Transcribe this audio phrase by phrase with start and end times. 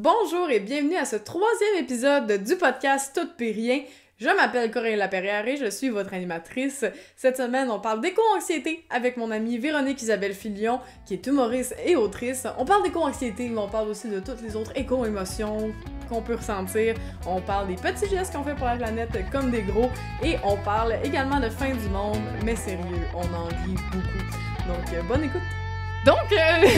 [0.00, 3.80] Bonjour et bienvenue à ce troisième épisode du podcast Tout puis rien.
[4.18, 6.84] Je m'appelle Corinne Laperrière et je suis votre animatrice.
[7.16, 11.96] Cette semaine, on parle d'éco-anxiété avec mon amie Véronique Isabelle Filion, qui est humoriste et
[11.96, 12.46] autrice.
[12.58, 15.74] On parle d'éco-anxiété, mais on parle aussi de toutes les autres éco-émotions
[16.08, 16.94] qu'on peut ressentir.
[17.26, 19.90] On parle des petits gestes qu'on fait pour la planète comme des gros.
[20.22, 24.68] Et on parle également de fin du monde, mais sérieux, on en rit beaucoup.
[24.68, 25.67] Donc, euh, bonne écoute!
[26.06, 26.68] Donc, euh,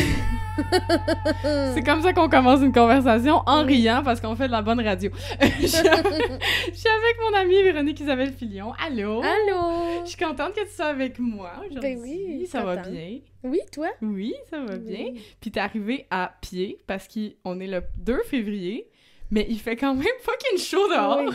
[1.74, 4.80] c'est comme ça qu'on commence une conversation en riant parce qu'on fait de la bonne
[4.80, 5.10] radio.
[5.40, 8.72] je, suis avec mon amie Véronique Isabelle Filion.
[8.84, 9.22] Allô?
[9.22, 10.04] Allô?
[10.04, 11.80] Je suis contente que tu sois avec moi aujourd'hui.
[11.80, 13.18] Ben oui, ça va bien?
[13.42, 13.88] Oui, toi?
[14.02, 15.12] Oui, ça va bien.
[15.40, 18.86] Puis t'es arrivé à pied parce qu'on est le 2 février.
[19.32, 21.32] Mais il fait quand même fucking chaud dehors.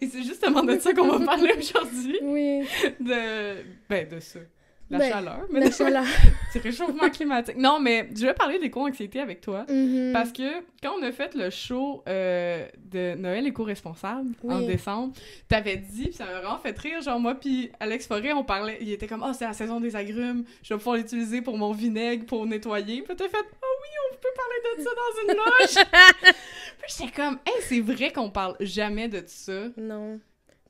[0.00, 2.18] Et c'est justement de ça qu'on va parler aujourd'hui.
[2.22, 2.66] Oui.
[2.98, 3.62] De.
[3.88, 4.40] Ben, de ça.
[4.88, 5.40] La Ben, chaleur.
[5.50, 6.04] Mais La chaleur.
[6.52, 7.56] C'est réchauffement climatique.
[7.56, 9.66] Non, mais je vais parler d'éco-anxiété avec toi.
[9.68, 10.12] Mhm.
[10.12, 15.12] Parce que quand on a fait le show euh, de Noël éco-responsable en décembre,
[15.48, 18.78] t'avais dit, puis ça m'a vraiment fait rire, genre moi puis Alex Forêt, on parlait,
[18.80, 21.72] il était comme «Ah, c'est la saison des agrumes, je vais pouvoir l'utiliser pour mon
[21.72, 25.36] vinaigre, pour nettoyer.» Puis t'as fait «Ah oui, on peut parler de ça dans une
[25.36, 26.34] loge!»
[26.80, 29.64] Puis j'étais comme «Hey, c'est vrai qu'on parle jamais de ça.
[29.76, 30.20] Non.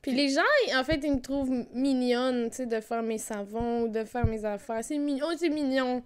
[0.07, 0.41] Puis les gens,
[0.73, 4.25] en fait, ils me trouvent mignonne, tu sais, de faire mes savons ou de faire
[4.25, 4.81] mes affaires.
[4.81, 6.01] C'est mignon, oh, c'est mignon.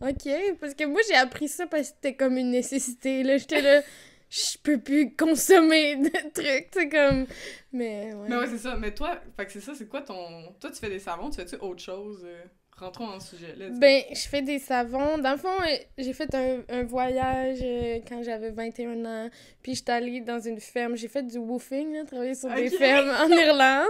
[0.00, 0.28] OK,
[0.60, 3.36] parce que moi, j'ai appris ça parce que c'était comme une nécessité, là.
[3.36, 3.82] J'étais là,
[4.28, 7.26] je peux plus consommer de trucs, tu sais, comme...
[7.70, 8.26] Mais, ouais.
[8.28, 8.76] Mais ouais, c'est ça.
[8.76, 10.52] Mais toi, fait que c'est ça, c'est quoi ton...
[10.58, 12.24] Toi, tu fais des savons, tu fais-tu autre chose?
[12.24, 12.44] euh?
[12.80, 13.66] Rentrons dans sujet, là.
[13.70, 15.18] Ben, je fais des savons.
[15.18, 15.48] Dans le fond,
[15.96, 19.30] j'ai fait un, un voyage euh, quand j'avais 21 ans.
[19.62, 20.96] Puis j'étais allée dans une ferme.
[20.96, 23.86] J'ai fait du woofing, là, travailler sur des fermes en Irlande.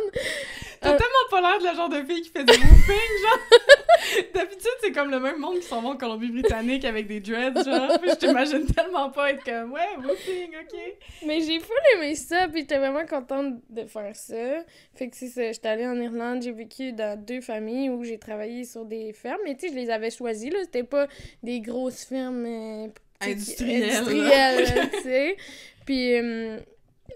[0.81, 3.39] T'as Euh, tellement pas l'air de la genre de fille qui fait du woofing, genre.
[4.35, 7.99] D'habitude, c'est comme le même monde qui s'en va en Colombie-Britannique avec des dreads, genre.
[8.01, 10.79] Puis je t'imagine tellement pas être comme, ouais, woofing, ok.
[11.27, 14.65] Mais j'ai full aimé ça, puis j'étais vraiment contente de faire ça.
[14.95, 18.19] Fait que c'est ça, j'étais allée en Irlande, j'ai vécu dans deux familles où j'ai
[18.19, 19.41] travaillé sur des fermes.
[19.45, 20.59] Mais tu sais, je les avais choisies, là.
[20.65, 21.09] C'était pas
[21.43, 22.45] des grosses fermes...
[22.47, 22.89] euh,
[23.21, 25.37] Industrielles, industrielles, tu sais.
[25.85, 26.15] Puis...
[26.15, 26.59] euh,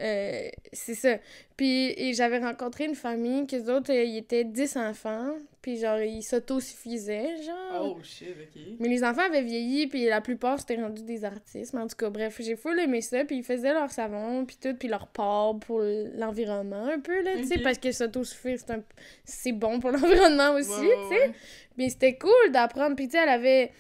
[0.01, 1.19] euh, c'est ça.
[1.57, 6.23] Puis j'avais rencontré une famille, que autres, euh, ils étaient 10 enfants, puis genre, ils
[6.23, 7.97] s'autosuffisaient, genre.
[7.97, 8.63] Oh shit, ok.
[8.81, 11.75] Mais les enfants avaient vieilli, puis la plupart c'était rendu des artistes.
[11.75, 14.57] Mais en tout cas, bref, j'ai full aimé ça, puis ils faisaient leur savon, puis
[14.61, 18.73] tout, puis leur porc pour l'environnement un peu, là, tu sais, parce que s'autosuffire, c'est
[18.73, 18.83] un...
[19.25, 21.29] c'est bon pour l'environnement aussi, tu sais.
[21.29, 21.33] ouais.
[21.77, 23.73] Mais c'était cool d'apprendre, puis tu sais, elle avait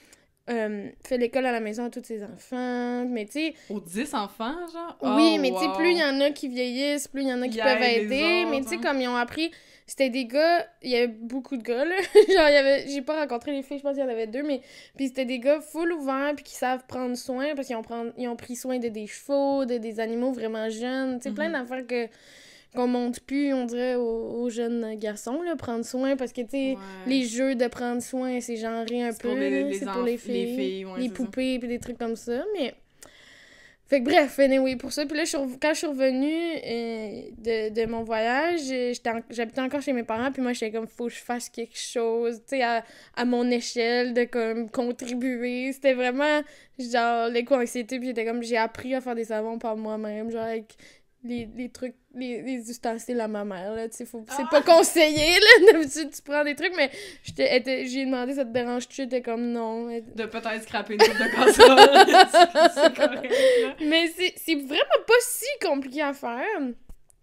[0.50, 4.14] euh, fait l'école à la maison à tous ses enfants, mais tu sais, Aux 10
[4.14, 4.96] enfants, genre?
[5.02, 5.72] oui, Oh, mais tu sais, wow.
[5.74, 8.44] plus il y en a qui vieillissent, plus il y en a qui peuvent aider.
[8.50, 8.80] mais tu sais, hein.
[8.82, 9.50] comme ils ont appris,
[9.86, 11.94] c'était des gars, il y avait beaucoup de gars, là.
[12.14, 14.26] Genre, il y avait, j'ai pas rencontré les filles, je pense qu'il y en avait
[14.26, 14.60] deux, mais.
[14.96, 17.82] Puis c'était des gars full ouverts, puis qui savent prendre soin, parce qu'ils ont,
[18.18, 21.18] ils ont pris soin de des chevaux, de des animaux vraiment jeunes.
[21.18, 21.52] Tu sais, plein Mhm.
[21.52, 22.08] d'affaires que
[22.74, 26.48] qu'on montre plus, on dirait, aux, aux jeunes garçons, là, prendre soin, parce que, tu
[26.50, 26.76] sais, Ouais.
[27.06, 29.86] les jeux de prendre soin, c'est genré un C'est peu, pour les- là, les c'est
[29.86, 32.74] pour les les filles, ouais, les poupées, puis des trucs comme ça, mais...
[33.88, 37.74] Fait que bref, anyway, pour ça, puis là, je quand je suis revenue euh, de,
[37.78, 41.08] de mon voyage, euh, en- j'habitais encore chez mes parents, puis moi, j'étais comme, faut
[41.08, 42.84] que je fasse quelque chose, tu sais, à,
[43.16, 45.72] à mon échelle, de comme contribuer.
[45.74, 46.40] C'était vraiment,
[46.78, 50.74] genre, l'éco-anxiété, puis j'étais comme, j'ai appris à faire des savons par moi-même, genre, avec
[51.24, 54.48] les, les trucs, les, les ustensiles à ma mère, là, tu faut- c'est Ah!
[54.50, 56.90] pas conseillé, là, d'habitude, tu prends des trucs, mais
[57.24, 59.02] j'ai demandé, ça te dérange-tu?
[59.02, 59.88] Était comme, non.
[59.90, 61.34] Elle- De peut-être scraper une coupe de
[62.96, 63.32] correct,
[63.62, 63.74] là.
[63.86, 66.44] Mais c'est c'est vraiment pas si compliqué à faire.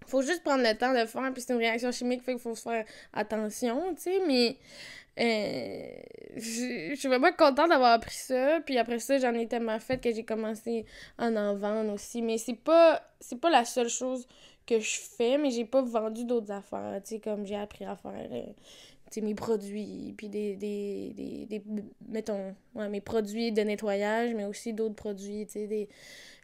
[0.07, 2.41] Faut juste prendre le temps de le faire, puis c'est une réaction chimique, fait qu'il
[2.41, 2.83] faut se faire
[3.13, 4.57] attention, tu sais, mais...
[5.19, 5.85] euh,
[6.37, 10.13] je suis vraiment contente d'avoir appris ça, puis après ça, j'en ai tellement fait que
[10.13, 10.85] j'ai commencé
[11.17, 14.27] à en vendre aussi, mais c'est pas, c'est pas la seule chose
[14.65, 17.95] que je fais, mais j'ai pas vendu d'autres affaires, tu sais, comme j'ai appris à
[17.95, 18.13] faire...
[18.31, 18.43] euh,
[19.11, 21.63] tu sais, mes produits, puis des, des, des, des-
[22.07, 25.89] mettons, ouais, mes produits de nettoyage, mais aussi d'autres produits, tu sais, des...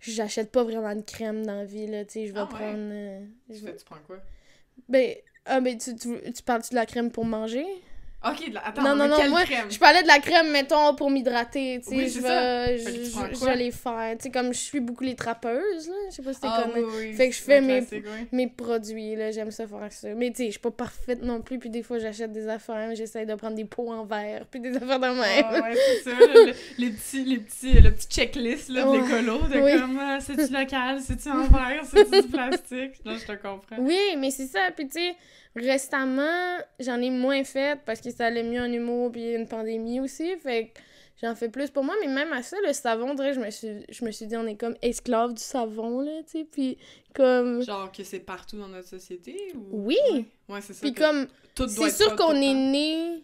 [0.02, 2.50] J'achète pas vraiment de crème dans la vie, là, tu sais, je vais Ah ouais?
[2.50, 2.90] prendre...
[2.92, 4.18] euh, je vais- tu prends quoi?
[4.90, 5.16] Ben,
[5.46, 7.66] ah, ben, tu, tu, tu parles-tu de la crème pour manger?
[8.28, 9.70] Ok, de la- attends, non, non, non, quelle moi, crème?
[9.70, 13.56] je parlais de la crème, mettons, pour m'hydrater, tu sais, Oui, je vais, je, vais
[13.56, 16.42] les faire, tu sais, comme je suis beaucoup les trappeuses, là, je sais pas si
[16.42, 16.74] t'es Ah, comme...
[16.84, 17.84] oui, oui, Fait que je fais mes-
[18.32, 20.08] mes produits, là, j'aime ça faire ça.
[20.16, 22.96] Mais tu sais, je suis pas parfaite non plus, puis des fois j'achète des affaires,
[22.96, 25.46] j'essaie de prendre des pots en verre, puis des affaires de même.
[25.48, 28.88] Ah, ouais, c'est ça, le- le- les petits, les petits, le petit checklist là, de
[28.90, 29.02] Ouais.
[29.02, 32.94] l'écolo, de comme, ah, c'est-tu local, c'est-tu en verre, c'est-tu du plastique?
[33.06, 33.78] Là, je te comprends.
[33.80, 34.60] Oui, mais c'est ça.
[34.76, 35.16] Puis, tu sais,
[35.56, 40.00] récemment, j'en ai moins fait parce que ça allait mieux en humour puis une pandémie
[40.00, 40.36] aussi.
[40.38, 40.80] Fait que
[41.22, 44.06] j'en fais plus pour moi, mais même à ça, le savon, je me suis, je
[44.06, 46.78] me suis dit, on est comme esclave du savon, là, tu sais, puis
[47.14, 47.64] comme...
[47.64, 49.88] Genre que c'est partout dans notre société ou...
[49.88, 49.96] Oui!
[50.12, 50.82] Ouais, Ouais, c'est ça.
[50.82, 51.28] Puis comme,
[51.68, 53.24] c'est sûr qu'on est né,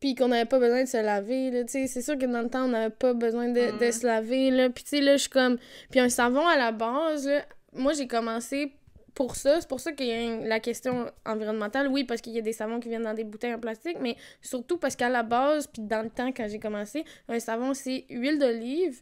[0.00, 2.42] puis qu'on n'avait pas besoin de se laver, là, tu sais, c'est sûr que dans
[2.42, 5.16] le temps, on n'avait pas besoin de, de se laver, là, puis tu sais, là,
[5.16, 5.58] je suis comme...
[5.90, 8.72] Puis un savon, à la base, là, moi, j'ai commencé
[9.18, 12.32] pour ça, c'est pour ça qu'il y a une- la question environnementale, oui, parce qu'il
[12.34, 15.08] y a des savons qui viennent dans des bouteilles en plastique, mais surtout parce qu'à
[15.08, 19.00] la base, puis dans le temps, quand j'ai commencé, un savon, c'est huile d'olive,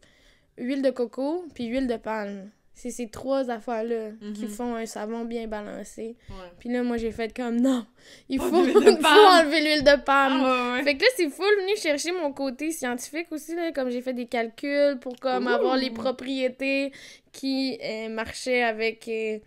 [0.56, 2.50] huile de coco, puis huile de palme.
[2.78, 4.48] C'est ces trois affaires-là qui Mhm.
[4.50, 6.14] font un savon bien balancé.
[6.30, 6.50] Ouais.
[6.58, 7.86] Puis là, moi, j'ai fait comme non,
[8.28, 8.48] il faut,
[9.02, 10.42] faut enlever l'huile de palme.
[10.44, 10.84] Ah, ouais, ouais.
[10.84, 14.12] Fait que là, c'est full venu chercher mon côté scientifique aussi, là, comme j'ai fait
[14.12, 16.92] des calculs pour comme avoir les propriétés
[17.32, 19.08] qui euh, marchaient avec...
[19.08, 19.38] euh,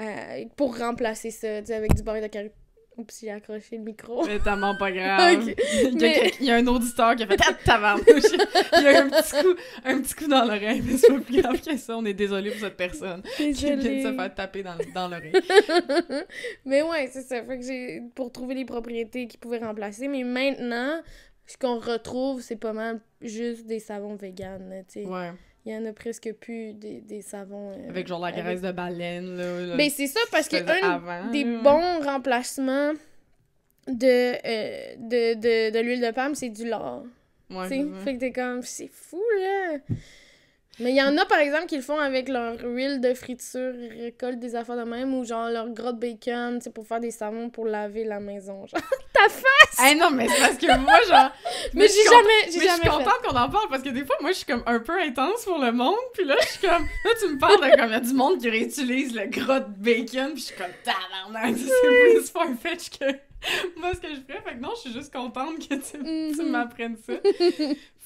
[0.00, 2.54] euh, pour remplacer ça, tu sais, avec du beurre de karité.
[2.98, 4.24] Oups, j'ai accroché le micro.
[4.26, 5.42] C'est tellement pas grave.
[5.42, 8.06] Il, y a Mais- il y a un auditeur qui a fait Ah, tabarnouche!
[8.78, 9.54] Il y a un petit coup,
[9.84, 11.94] un petit coup dans l'oreille, mais c'est pas plus grave que ça.
[11.98, 14.02] On est désolé pour cette personne qui vient de Désolée.
[14.02, 15.32] se faire taper dans, dans l'oreille.
[16.64, 17.42] mais ouais, c'est ça.
[17.44, 18.02] Fait que j'ai...
[18.14, 20.08] Pour trouver les propriétés qui pouvaient remplacer.
[20.08, 21.00] Mais maintenant,
[21.46, 25.06] ce qu'on retrouve, c'est pas mal juste des savons véganes, tu sais.
[25.06, 25.32] Ouais.
[25.66, 27.72] Il y en a presque plus des, des savons...
[27.72, 29.66] euh, Avec genre la avec- graisse de baleine, là.
[29.66, 32.92] là, Ben, c'est ça, parce que un avant, des bons remplacements
[33.88, 37.02] de, euh, de, de, de l'huile de palme, c'est du lard.
[37.50, 37.68] Ouais.
[38.04, 39.78] Fait que t'es comme, c'est fou, là!
[40.78, 43.72] Mais il y en a, par exemple, qui le font avec leur huile de friture,
[43.74, 46.86] ils récoltent des affaires de même, ou genre leur gras de bacon, tu sais, pour
[46.86, 48.66] faire des savons pour laver la maison.
[48.66, 48.80] Genre,
[49.14, 49.78] ta face!
[49.78, 51.30] Hey, non, mais c'est parce que moi, genre.
[51.74, 54.16] Mais je j'ai jamais, Mais je suis contente qu'on en parle parce que des fois,
[54.20, 55.96] moi, je suis comme un peu intense pour le monde.
[56.14, 56.82] Puis là, je suis comme.
[57.04, 59.60] Là, tu me parles de comme il y a du monde qui réutilise le gras
[59.60, 60.32] de bacon.
[60.32, 61.56] Puis je suis comme tabarnak.
[61.58, 63.04] C'est plus farfetch que
[63.78, 64.42] moi ce que je ferais.
[64.44, 66.50] Fait que non, je suis juste contente que tu, tu Mhm.
[66.50, 67.12] m'apprennes ça.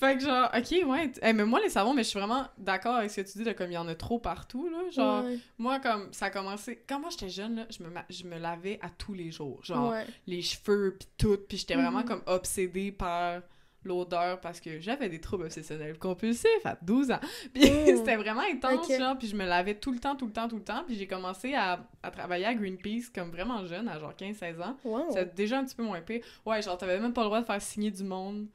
[0.00, 1.12] Fait que genre, ok, ouais.
[1.22, 3.44] hey, mais moi, les savons, mais je suis vraiment d'accord avec ce que tu dis
[3.44, 4.68] de comme il y en a trop partout.
[4.68, 4.78] Là.
[4.90, 6.82] Genre, Ouais, moi, comme ça a commencé.
[6.88, 9.60] Quand moi j'étais jeune, là, je me, je me lavais à tous les jours.
[9.62, 10.06] Genre, ouais.
[10.26, 12.04] les cheveux puis tout puis j'étais vraiment Mhm.
[12.06, 13.42] comme obsédée par
[13.82, 17.20] l'odeur parce que j'avais des troubles obsessionnels compulsifs à 12 ans
[17.54, 18.98] puis c'était vraiment intense Ok.
[18.98, 20.96] genre puis je me lavais tout le temps tout le temps tout le temps puis
[20.96, 25.06] j'ai commencé à, à travailler à Greenpeace comme vraiment jeune à genre 15-16 ans Wow.
[25.08, 27.46] c'était déjà un petit peu moins pire ouais genre t'avais même pas le droit de
[27.46, 28.48] faire signer du monde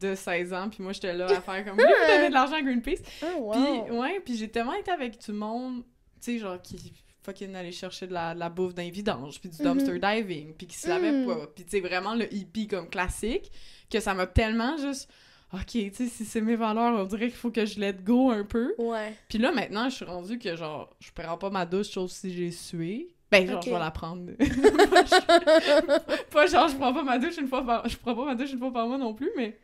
[0.00, 2.62] de 16 ans puis moi j'étais là à faire comme voulez-vous donner de l'argent à
[2.62, 3.52] Greenpeace Ah, wow.
[3.52, 5.82] puis, ouais, puis j'ai tellement été avec du monde,
[6.20, 6.92] tu sais, genre, qui
[7.24, 9.64] fucking allait chercher de la, de la bouffe d'un vidange, puis du Mhm.
[9.78, 11.26] dumpster diving, puis qui se lavait Mhm.
[11.26, 11.46] pas.
[11.54, 13.50] Puis, tu sais, vraiment le hippie comme classique,
[13.90, 15.08] que ça m'a tellement juste.
[15.52, 18.30] Ok, tu sais, si c'est mes valeurs, on dirait qu'il faut que je let go
[18.30, 18.74] un peu.
[18.78, 19.14] Ouais.
[19.28, 22.32] Puis là, maintenant, je suis rendue que, genre, je prends pas ma douche sauf si
[22.32, 23.08] j'ai sué.
[23.30, 24.32] Ben, genre, je vais la prendre.
[26.30, 27.88] pas genre, je prends pas ma douche une fois par...
[27.88, 29.56] Je prends pas ma douche une fois par mois non plus, mais...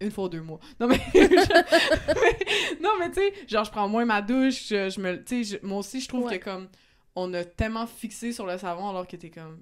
[0.00, 0.60] Une fois ou deux mois.
[0.80, 0.98] Non, mais...
[1.14, 5.22] je- Non, mais tu sais, genre, je prends moins ma douche, je, je me...
[5.24, 6.38] Tu sais, moi aussi, je trouve Ouais.
[6.38, 6.68] que, comme,
[7.16, 9.58] on a tellement fixé sur le savon alors que t'es comme...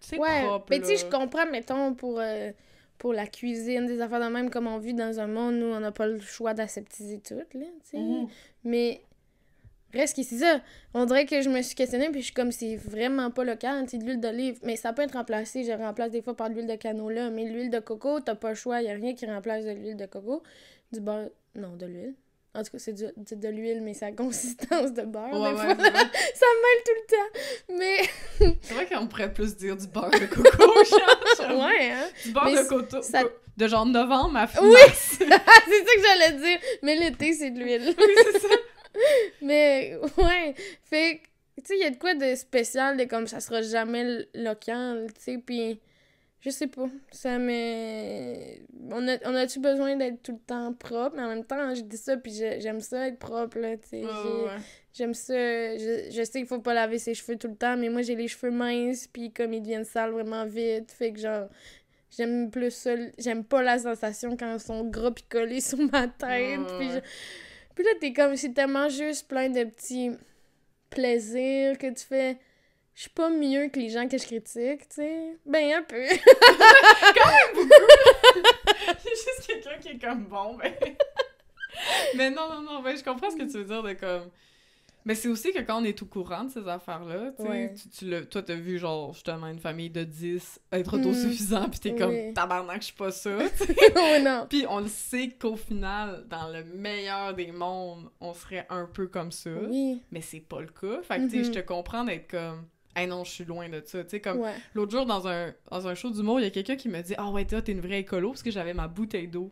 [0.00, 2.52] C'est Ouais, propre, mais tu sais, je comprends, mettons, pour, euh,
[2.96, 5.80] pour la cuisine, des affaires de même, comme on vit dans un monde où on
[5.80, 7.98] n'a pas le choix d'aseptiser tout, là, tu sais.
[8.64, 9.02] Mais
[9.98, 10.60] reste qu'ici, ça,
[10.94, 13.84] on dirait que je me suis questionnée, puis je suis comme, c'est vraiment pas local,
[13.88, 14.58] c'est de l'huile d'olive.
[14.62, 17.44] Mais ça peut être remplacé, je remplace des fois par de l'huile de canola, mais
[17.44, 20.06] l'huile de coco, t'as pas le choix, y a rien qui remplace de l'huile de
[20.06, 20.42] coco.
[20.92, 22.14] Du beurre, non, de l'huile.
[22.52, 22.96] En tout cas, c'est
[23.26, 25.76] c'est de l'huile, mais ça a consistance de beurre, Ouais, des ouais, fois.
[25.78, 25.92] c'est.
[26.34, 27.78] Ça me mêle tout le temps.
[27.78, 31.66] Mais, C'est vrai qu'on pourrait plus dire du beurre de coco, genre.
[31.66, 32.08] ouais, hein.
[32.24, 33.02] Du beurre Mais de coco.
[33.02, 33.22] ça-
[33.56, 34.70] De genre novembre à Oui!
[34.72, 35.16] mars.
[35.18, 36.58] c'est ça que j'allais dire.
[36.82, 37.94] Mais l'été, c'est de l'huile.
[37.96, 38.48] oui, c'est ça.
[39.42, 40.54] Mais, ouais.
[40.82, 41.20] Fait
[41.56, 44.26] que, tu sais, il y a de quoi de spécial, de comme ça sera jamais
[44.34, 45.80] local, tu sais, puis
[46.40, 46.88] je sais pas.
[47.12, 48.34] Ça me.
[48.90, 51.16] On a- on a-tu besoin d'être tout le temps propre?
[51.16, 54.04] Mais en même temps, je dis ça, puis j'aime ça être propre, là, tu sais.
[54.44, 54.50] Ouais.
[54.94, 55.34] J'aime ça.
[55.34, 58.16] Je, je sais qu'il faut pas laver ses cheveux tout le temps, mais moi, j'ai
[58.16, 61.48] les cheveux minces, puis comme ils deviennent sales vraiment vite, fait que genre.
[62.16, 62.90] J'aime plus ça.
[63.18, 66.58] J'aime pas la sensation quand ils sont gras pis collés sur ma tête.
[66.78, 67.00] Puis, je-
[67.74, 70.10] puis là, t'es comme, c'est tellement juste plein de petits
[70.90, 72.38] plaisirs que tu fais.
[72.94, 75.38] Je suis pas mieux que les gens que je critique, tu sais.
[75.46, 76.02] Ben, un peu.
[76.02, 76.14] Il y
[78.86, 80.74] a juste quelqu'un qui est comme bon, ben.
[82.16, 84.30] Mais non, non, non, ben, je comprends ce que tu veux dire de comme.
[85.04, 87.74] Mais c'est aussi que quand on est au courant de ces affaires-là, tu Ouais.
[87.74, 91.00] tu, tu l'as- toi, t'as vu, genre, justement, une famille de 10 être Mm.
[91.00, 92.34] autosuffisant, pis t'es comme, Oui.
[92.34, 93.30] tabarnak, je suis pas ça,
[93.96, 94.46] oh non.
[94.48, 99.06] Puis on le sait qu'au final, dans le meilleur des mondes, on serait un peu
[99.06, 99.50] comme ça.
[99.68, 100.02] Oui.
[100.10, 101.00] Mais c'est pas le cas.
[101.02, 101.44] Fait que, tu sais, Mhm.
[101.44, 104.02] je te comprends d'être comme, hey non, je suis loin de ça.
[104.04, 104.54] Tu sais, comme, Ouais.
[104.74, 107.14] L'autre jour, dans un, dans un show d'humour, il y a quelqu'un qui me dit
[107.16, 109.50] Ah ouais, toi, t'es une vraie écolo parce que j'avais ma bouteille d'eau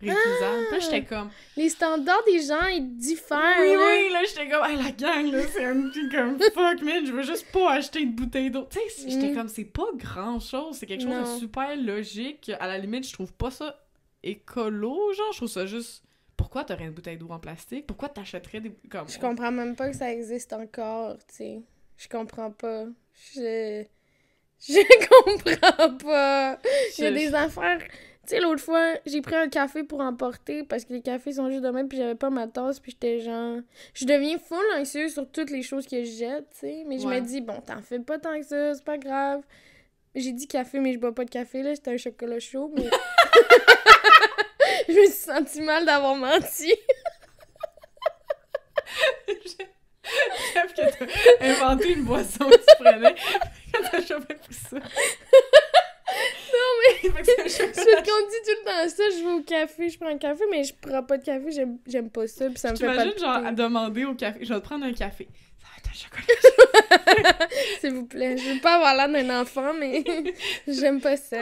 [0.00, 1.30] Puis là, j'étais comme.
[1.56, 3.60] Les standards des gens, ils diffèrent.
[3.60, 3.86] Oui, là.
[3.86, 7.12] oui, là, j'étais comme, hey, la gang, là, c'est un petit comme fuck, man, je
[7.12, 8.66] veux juste pas acheter de bouteille d'eau.
[8.70, 9.34] Tu sais, j'étais Mm.
[9.36, 11.34] comme, c'est pas grand chose, c'est quelque chose Non.
[11.34, 12.50] de super logique.
[12.58, 13.78] À la limite, je trouve pas ça
[14.22, 16.02] écolo, genre, je trouve ça juste.
[16.36, 17.86] Pourquoi t'aurais une bouteille d'eau en plastique?
[17.86, 18.72] Pourquoi t'achèterais des.
[18.90, 19.08] Comme.
[19.08, 21.60] Je comprends même pas que ça existe encore, tu sais.
[21.98, 22.84] Je comprends pas.
[23.34, 23.84] Je.
[24.62, 24.80] Je
[25.24, 26.58] comprends pas.
[26.98, 27.82] Il y a des affaires.
[28.30, 31.50] Tu sais, l'autre fois, j'ai pris un café pour emporter parce que les cafés sont
[31.50, 33.56] juste de même, puis j'avais pas ma tasse, puis j'étais genre.
[33.92, 36.84] Je deviens full anxieuse sur toutes les choses que je jette, tu sais.
[36.86, 37.20] Mais je Ouais.
[37.20, 39.42] me dis, bon, t'en fais pas tant que ça, c'est pas grave.
[40.14, 41.74] J'ai dit café, mais je bois pas de café, là.
[41.74, 42.84] C'était un chocolat chaud, mais.
[44.88, 46.72] je me suis senti mal d'avoir menti.
[49.26, 53.14] J'aime que t'as inventé une boisson que tu prenais
[53.72, 54.76] quand t'as chopé pour ça.
[57.04, 60.08] Un Je chocolat qu'on dit tout le temps ça, je vais au café, je prends
[60.08, 62.76] un café, mais je prends pas de café, j'aime j'aime pas ça, puis ça me
[62.76, 65.28] fait pas T'imagines, genre, à demander au café, je vais te prendre un café.
[65.58, 67.48] Ça va être un chocolat.
[67.80, 70.02] S'il vous plaît, je veux pas avoir l'air d'un enfant, mais
[70.68, 71.38] j'aime pas ça.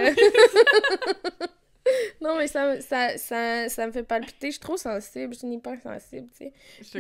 [2.21, 5.47] non, mais ça, ça, ça, ça me fait palpiter, je suis trop sensible, je suis
[5.47, 6.53] une hypersensible, tu sais.
[6.83, 6.99] Je te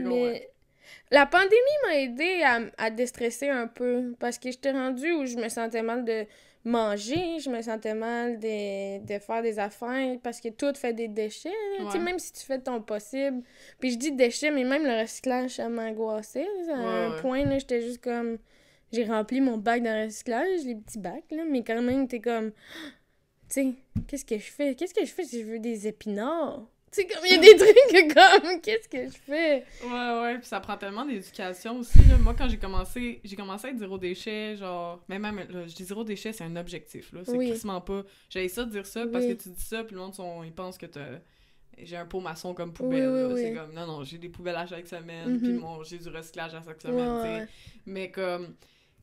[1.10, 5.36] la pandémie m'a aidé à, à déstresser un peu parce que j'étais rendue où je
[5.36, 6.26] me sentais mal de
[6.64, 11.08] manger, je me sentais mal de, de faire des affaires parce que tout fait des
[11.08, 11.52] déchets.
[11.80, 11.98] Ouais.
[11.98, 13.42] même si tu fais ton possible.
[13.80, 16.46] Puis je dis déchets, mais même le recyclage, ça m'angoissait.
[16.70, 18.38] À un Ouais, point, j'étais juste comme.
[18.92, 22.52] J'ai rempli mon bac de recyclage, les petits bacs, là, mais quand même, t'es comme.
[23.50, 23.74] Tu sais,
[24.06, 24.74] qu'est-ce que je fais?
[24.74, 26.66] Qu'est-ce que je fais si je veux des épinards?
[26.90, 29.64] Tu sais, comme il y a des trucs comme, qu'est-ce que je fais?
[29.84, 31.98] Ouais, ouais, puis ça prend tellement d'éducation aussi.
[32.08, 32.16] Là.
[32.18, 35.74] Moi, quand j'ai commencé, j'ai commencé à être zéro déchet, genre, mais même, là, je
[35.74, 37.20] dis zéro déchet, c'est un objectif, là.
[37.24, 37.48] C'est Oui.
[37.50, 38.04] quasiment pas.
[38.30, 39.36] J'avais ça de dire ça parce Oui.
[39.36, 41.18] que tu dis ça, puis le monde, sont, ils pensent que t'as.
[41.80, 43.08] J'ai un pot maçon comme poubelle.
[43.08, 43.36] Oui, oui, là.
[43.36, 45.40] C'est comme, non, non, j'ai des poubelles à chaque semaine, Mhm.
[45.40, 47.46] puis mon, j'ai du recyclage à chaque semaine, ouais.
[47.86, 48.54] Mais comme,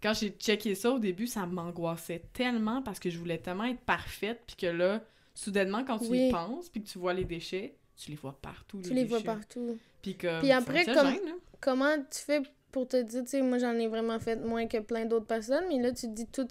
[0.04, 3.80] quand j'ai checké ça au début, ça m'angoissait tellement parce que je voulais tellement être
[3.82, 5.02] parfaite, puis que là,
[5.36, 6.30] soudainement, quand tu Oui.
[6.30, 8.82] y penses, puis que tu vois les déchets, tu les vois partout.
[8.84, 9.78] Tu les vois partout.
[10.02, 11.34] Puis, comme, Puis ça après, comme- gêne.
[11.62, 14.80] Comment tu fais pour te dire, tu sais, moi j'en ai vraiment fait moins que
[14.80, 16.48] plein d'autres personnes, mais là tu te dis tous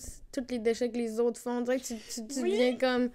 [0.50, 1.94] les déchets que les autres font, tu, tu,
[2.26, 2.50] tu Oui.
[2.52, 3.10] deviens comme,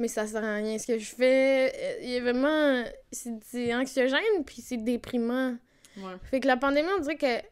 [0.00, 1.72] mais ça sert à rien ce que je fais.
[1.74, 2.82] Euh, Il y a vraiment,
[3.12, 5.56] c'est anxiogène, puis c'est déprimant.
[5.98, 6.14] Ouais.
[6.24, 7.46] Fait que la pandémie, on dirait que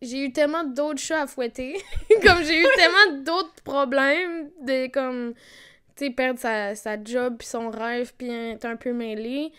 [0.00, 1.74] j'ai eu tellement d'autres chats à fouetter,
[2.22, 5.34] comme j'ai eu tellement d'autres problèmes, de comme,
[6.06, 9.52] sais, perdre sa, sa job, puis son rêve, puis être un peu mêlé.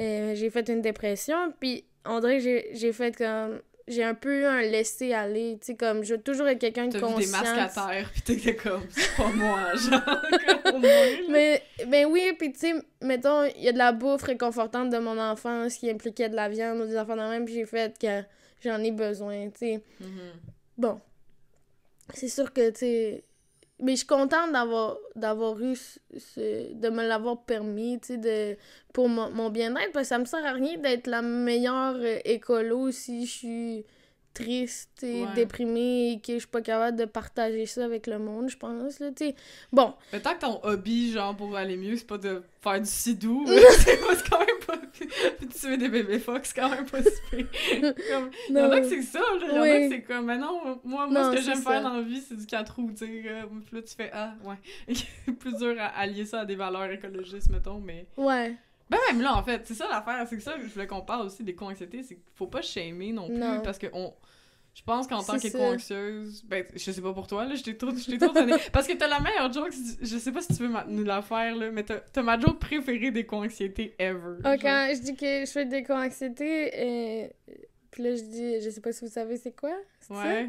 [0.00, 3.60] Euh, j'ai fait une dépression, puis on dirait que j'ai- j'ai fait comme.
[3.90, 6.98] J'ai un peu eu un laisser-aller, tu sais, comme je veux toujours être quelqu'un de
[6.98, 10.02] vu des masques à terre, pis t'étais comme, c'est pas moi, genre,
[10.64, 10.82] comme.
[11.30, 14.98] Mais, ben oui, puis tu sais, mettons, il y a de la bouffe réconfortante de
[14.98, 17.98] mon enfance qui impliquait de la viande ou des enfants de même, puis j'ai fait
[17.98, 18.22] que
[18.62, 19.82] j'en ai besoin, tu sais.
[20.00, 20.32] Mhm.
[20.76, 21.00] Bon,
[22.12, 23.24] c'est sûr que, tu sais...
[23.80, 28.56] Mais je suis contente d'avoir d'avoir eu ce, de me l'avoir permis, tu sais, de
[28.92, 32.18] pour mon, mon bien-être, parce que ça me sert à rien d'être la meilleure euh,
[32.24, 33.84] écolo si je suis
[34.34, 35.34] triste et Ouais.
[35.34, 39.00] déprimée et que je suis pas capable de partager ça avec le monde, je pense,
[39.00, 39.34] là, tu sais.
[39.72, 42.86] Bon, Mais tant que ton hobby, genre, pour aller mieux, c'est pas de faire du
[42.88, 43.44] sidou,
[43.78, 44.48] c'est quand même.
[45.38, 47.46] Puis tuer des bébés c'est quand même pas si pire.
[48.10, 49.46] Comme, Il y en a que c'est ça, là.
[49.48, 51.62] Il y en a que c'est comme, mais non, moi, moi Non, ce que j'aime
[51.62, 53.22] faire dans la vie, c'est du 4 roues, tu sais.
[53.26, 54.94] euh, Puis là, tu fais, ah, ouais.
[55.38, 58.06] Plus dur à allier ça à des valeurs écologistes, mettons, mais...
[58.16, 58.54] ouais.
[58.90, 61.26] Ben même là, en fait, c'est ça l'affaire, c'est que ça, je voulais qu'on parle
[61.26, 63.60] aussi des co-anxiétés, c'est qu'il faut pas shamer non plus, Non.
[63.62, 64.14] parce que on...
[64.78, 67.90] Je pense qu'en tant qu'éco-anxieuse, ben, je sais pas pour toi, là, je t'ai trop,
[67.90, 68.52] je trop donné.
[68.72, 71.56] Parce que t'as la meilleure joke, je sais pas si tu veux nous la faire,
[71.56, 74.40] là, mais t'as ma joke préférée des co-anxiétés ever.
[74.40, 74.56] Genre.
[74.62, 77.26] quand je dis que je fais des co-anxiétés, euh,
[77.90, 80.22] puis là, je dis, je sais pas si vous savez c'est quoi, c'est ça?
[80.22, 80.48] Ouais.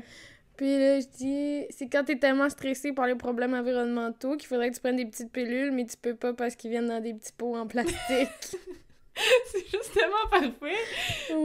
[0.58, 4.70] Puis là, je dis, c'est quand t'es tellement stressé par les problèmes environnementaux qu'il faudrait
[4.70, 7.16] que tu prennes des petites pilules, mais tu peux pas parce qu'ils viennent dans des
[7.16, 7.98] petits pots en plastique.
[9.52, 10.76] c'est juste tellement parfait.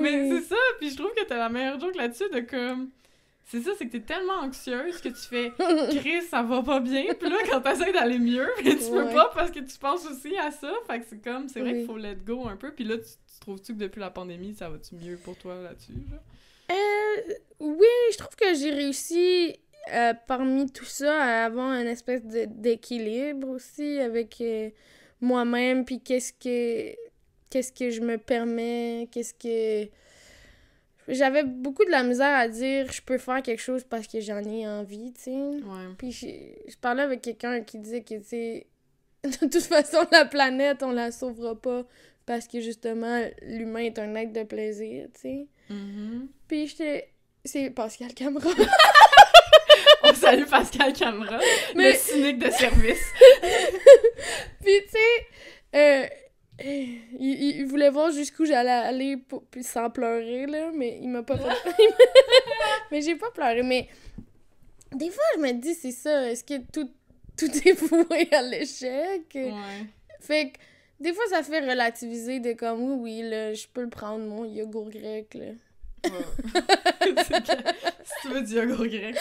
[0.01, 2.91] Mais c'est ça, puis je trouve que t'as la meilleure joke là-dessus de comme.
[3.47, 5.53] C'est ça, c'est que t'es tellement anxieuse que tu fais
[6.01, 7.05] Chris, ça va pas bien.
[7.19, 9.13] Puis là, quand t'essaies d'aller mieux, mais tu peux Ouais.
[9.13, 10.73] pas parce que tu penses aussi à ça.
[10.87, 11.79] Fait que c'est comme, c'est vrai Oui.
[11.81, 12.73] qu'il faut let go un peu.
[12.73, 15.93] Puis là, tu, tu trouves-tu que depuis la pandémie, ça va-tu mieux pour toi là-dessus?
[16.71, 19.55] Euh, oui, je trouve que j'ai réussi
[19.93, 24.71] euh, parmi tout ça à avoir une espèce d'équilibre aussi avec euh,
[25.21, 26.97] moi-même, puis qu'est-ce que
[27.51, 29.89] qu'est-ce que je me permets, qu'est-ce que
[31.09, 34.43] j'avais beaucoup de la misère à dire je peux faire quelque chose parce que j'en
[34.43, 35.31] ai envie, tu sais.
[35.31, 35.89] Ouais.
[35.99, 36.27] Puis je,
[36.71, 38.67] je parlais avec quelqu'un qui disait que, tu sais,
[39.25, 41.85] de toute façon, la planète, on la sauvera pas
[42.27, 45.47] parce que justement, l'humain est un être de plaisir, tu sais.
[45.71, 46.29] Mhm.
[46.49, 47.09] Puis j'étais.
[47.47, 48.49] C'est Pascal Camera.
[50.07, 51.39] On salue Pascal Camera,
[51.75, 53.05] Mais- le cynique de service.
[54.63, 55.27] Puis tu sais,
[55.75, 56.07] euh, euh,
[56.65, 61.09] il, il- il voulait voir jusqu'où j'allais aller pour, puis sans pleurer, là, mais il
[61.09, 61.73] m'a pas fait.
[62.91, 63.89] mais j'ai pas pleuré, mais
[64.93, 66.91] des fois, je me dis, c'est ça, est-ce que tout,
[67.37, 69.23] tout est voué à l'échec?
[69.35, 69.53] Ouais.
[70.21, 70.59] Fait que
[71.01, 74.45] des fois, ça fait relativiser de comme, oui, oui, là, je peux le prendre, mon
[74.45, 75.47] yogourt grec, là.
[76.05, 77.15] Ouais.
[78.05, 79.17] Si tu veux du yogourt grec.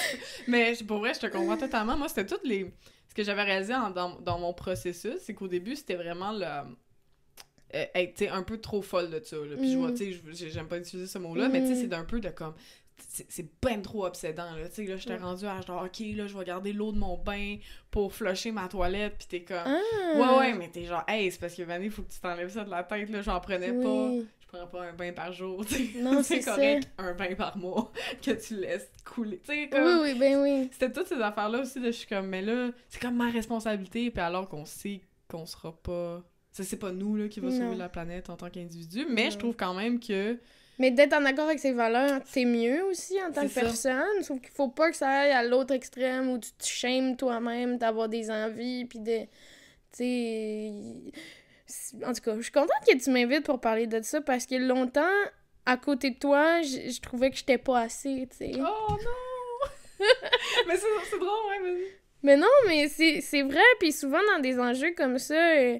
[0.47, 1.97] Mais pour vrai, je te comprends totalement.
[1.97, 2.71] Moi, c'était toutes les.
[3.09, 6.45] Ce que j'avais réalisé en- dans, dans mon processus, c'est qu'au début, c'était vraiment le.
[7.75, 9.37] Euh, être un peu trop folle de ça.
[9.37, 9.55] Là.
[9.57, 11.81] Puis je vois, tu sais, je- j'aime pas utiliser ce mot-là, mais tu sais, Mhm.
[11.81, 12.53] c'est d'un peu de comme.
[13.09, 14.69] C'est ben trop obsédant, là.
[14.69, 15.19] Tu sais, là, j'étais Ouais.
[15.19, 17.57] rendue à genre, OK, là, je vais garder l'eau de mon bain
[17.91, 19.57] pour flusher ma toilette, puis t'es comme.
[19.65, 19.79] Ah!
[20.15, 22.63] Ouais, ouais, mais t'es genre, hey, c'est parce que Vanny, faut que tu t'enlèves ça
[22.63, 24.25] de la tête, là, j'en prenais pas Oui.
[24.41, 25.65] je prends pas un bain par jour.
[25.97, 27.91] Non, c'est correct, un bain par mois
[28.23, 29.39] que tu laisses couler.
[29.39, 29.83] Tu sais, comme.
[29.83, 30.69] Oui, oui, ben oui.
[30.71, 34.11] C'était toutes ces affaires-là aussi, de je suis comme, mais là, c'est comme ma responsabilité,
[34.11, 36.23] puis alors qu'on sait qu'on sera pas.
[36.53, 37.57] Ça, c'est pas nous, là, qui va Non.
[37.57, 40.37] sauver la planète en tant qu'individu, mais je trouve quand même que.
[40.77, 43.61] Mais d'être en accord avec ses valeurs, c'est mieux aussi en tant que ça.
[43.61, 44.21] personne.
[44.21, 47.77] Sauf qu'il faut pas que ça aille à l'autre extrême où tu te shames toi-même
[47.77, 49.21] d'avoir des envies, puis de.
[49.21, 50.71] Tu sais.
[52.05, 54.55] En tout cas, je suis contente que tu m'invites pour parler de ça parce que
[54.55, 55.01] longtemps,
[55.65, 58.51] à côté de toi, je, trouvais que j'étais pas assez, tu sais.
[58.57, 60.05] Oh non!
[60.67, 61.87] mais c'est c'est drôle, ouais, vas-y.
[62.21, 65.79] Mais non, mais c'est c'est vrai, puis souvent dans des enjeux comme ça, euh,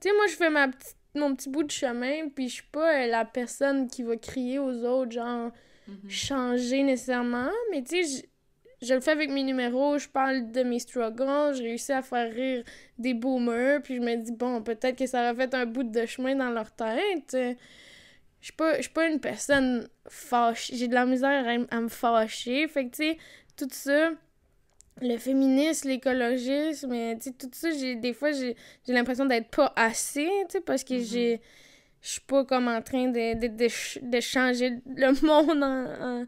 [0.00, 2.66] tu sais, moi je fais ma petite, mon petit bout de chemin, puis je suis
[2.70, 5.50] pas euh, la personne qui va crier aux autres, genre
[5.88, 6.10] Mhm.
[6.10, 8.26] changer nécessairement, mais tu sais,
[8.82, 12.30] je, le fais avec mes numéros, je parle de mes struggles, je réussis à faire
[12.32, 12.62] rire
[12.98, 16.06] des boomers, puis je me dis, bon, peut-être que ça aurait fait un bout de
[16.06, 17.34] chemin dans leur tête.
[18.40, 21.80] Je suis pas, je suis pas une personne fâchée, j'ai de la misère à, à
[21.80, 23.18] me fâcher, fait que tu sais,
[23.56, 24.12] tout ça
[25.02, 28.56] le féminisme, l'écologisme, sais, tout ça, j'ai des fois, j'ai
[28.86, 30.28] j'ai l'impression d'être pas assez,
[30.66, 31.02] parce que Mhm.
[31.02, 31.40] j'ai...
[32.02, 36.22] Je suis pas comme en train de, de, de, ch- de changer le monde en,
[36.22, 36.26] en-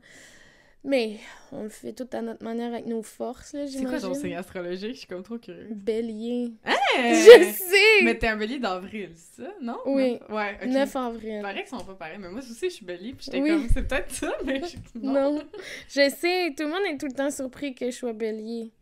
[0.83, 1.19] Mais
[1.53, 4.35] on le fait tout à notre manière avec nos forces, là, C'est quoi ton signe
[4.35, 4.95] astrologique?
[4.95, 5.69] Je suis comme trop curieuse.
[5.73, 6.53] Bélier.
[6.65, 7.15] Hey!
[7.15, 8.03] Je sais!
[8.05, 9.51] Mais t'es un bélier d'avril, c'est ça?
[9.61, 9.77] Non?
[9.85, 10.19] Oui.
[10.31, 10.37] Non?
[10.37, 10.69] Ouais, ok.
[10.69, 11.39] 9 Il avril.
[11.43, 13.51] paraît qu'ils sont pas pareils, mais moi aussi je suis bélier, puis j'étais Oui.
[13.51, 14.61] comme, c'est peut-être ça, mais
[14.95, 14.99] je...
[15.03, 15.43] Non.
[15.87, 18.73] Je sais, tout le monde est tout le temps surpris que je sois bélier.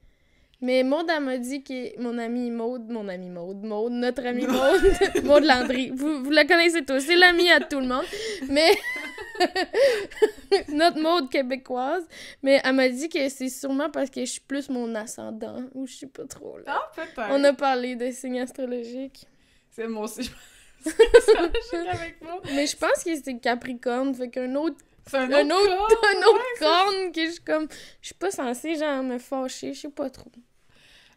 [0.61, 4.47] Mais Maud, elle m'a dit que mon amie Maud, mon amie Maud, Maud, notre amie
[4.47, 8.05] Maud, Maud Landry, vous, vous la connaissez tous, c'est l'amie à tout le monde,
[8.49, 8.71] mais
[10.69, 12.07] notre Maud québécoise,
[12.43, 15.87] mais elle m'a dit que c'est sûrement parce que je suis plus mon ascendant, ou
[15.87, 16.65] je sais pas trop, là.
[16.69, 17.29] Ah, peut-être.
[17.31, 19.27] On a parlé de signes astrologiques.
[19.71, 20.89] C'est moi aussi, je
[21.89, 22.41] avec moi.
[22.55, 26.05] Mais je pense que c'est Capricorne, fait qu'un autre C'est un un autre, corps.
[26.15, 27.69] un autre corne que je suis comme
[28.01, 30.31] je suis pas censée genre me fâcher je sais pas trop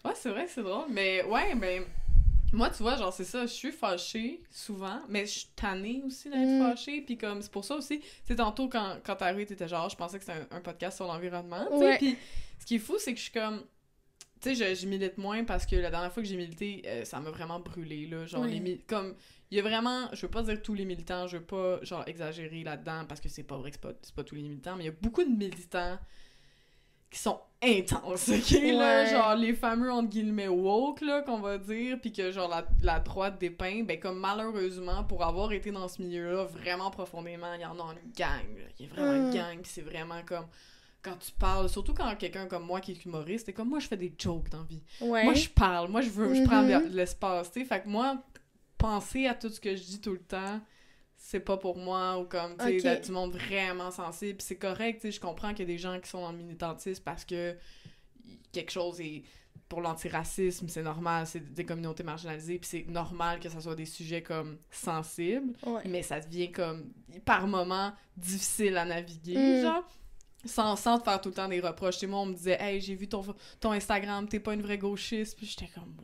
[0.03, 0.85] Ouais, c'est vrai, c'est drôle.
[0.89, 1.83] Mais ouais, ben.
[2.53, 6.29] Moi, tu vois, genre, c'est ça, je suis fâchée souvent, mais je suis tannée aussi
[6.29, 6.59] d'être Mm.
[6.69, 7.01] fâchée.
[7.01, 9.89] Puis comme, c'est pour ça aussi, tu sais, tantôt, quand, quand t'es arrivé, t'étais genre,
[9.89, 11.65] je pensais que c'était un, un podcast sur l'environnement.
[11.71, 11.83] tu sais.
[11.85, 11.97] Ouais.
[11.97, 12.17] Puis
[12.59, 13.63] ce qui est fou, c'est que je suis comme.
[14.41, 17.05] Tu sais, je, je milite moins parce que la dernière fois que j'ai milité, euh,
[17.05, 18.25] ça m'a vraiment brûlé, là.
[18.25, 19.13] Genre, les Comme,
[19.51, 20.09] il y a vraiment.
[20.13, 23.29] Je veux pas dire tous les militants, je veux pas, genre, exagérer là-dedans parce que
[23.29, 24.95] c'est pas vrai que c'est pas, c'est pas tous les militants, mais il y a
[24.99, 25.97] beaucoup de militants
[27.11, 28.51] qui sont intenses, ok?
[28.73, 32.65] Là, genre, les fameux, entre guillemets, woke, là, qu'on va dire, puis que, genre, la,
[32.81, 37.61] la droite dépeint, ben, comme malheureusement, pour avoir été dans ce milieu-là vraiment profondément, il
[37.61, 38.63] y en a une gang, là.
[38.79, 39.29] Il y a vraiment une Mm.
[39.29, 40.47] gang, puis c'est vraiment comme
[41.03, 43.87] quand tu parles, surtout quand quelqu'un comme moi qui est humoriste, c'est comme moi je
[43.87, 44.83] fais des jokes dans la vie.
[45.01, 46.89] ouais Moi je parle, moi je veux, je prends de Mhm.
[46.93, 47.65] l'espace, tu sais.
[47.65, 48.23] Fait que moi,
[48.77, 50.61] penser à tout ce que je dis tout le temps,
[51.23, 54.41] c'est pas pour moi ou comme, tu sais, du monde vraiment sensible.
[54.41, 57.03] C'est correct, tu sais, je comprends qu'il y a des gens qui sont le militantisme
[57.03, 57.55] parce que
[58.51, 59.23] quelque chose est
[59.69, 63.85] pour l'antiracisme, c'est normal, c'est des communautés marginalisées, puis c'est normal que ça soit des
[63.85, 65.53] sujets comme sensibles.
[65.65, 65.83] Ouais.
[65.85, 66.91] Mais ça devient comme
[67.23, 69.61] par moments difficile à naviguer Mm.
[69.61, 69.87] genre.
[70.43, 71.99] Sans, sans te faire tout le temps des reproches.
[71.99, 73.23] Chez moi on me disait hey j'ai vu ton,
[73.59, 75.37] ton Instagram t'es pas une vraie gauchiste.
[75.37, 75.95] Puis j'étais comme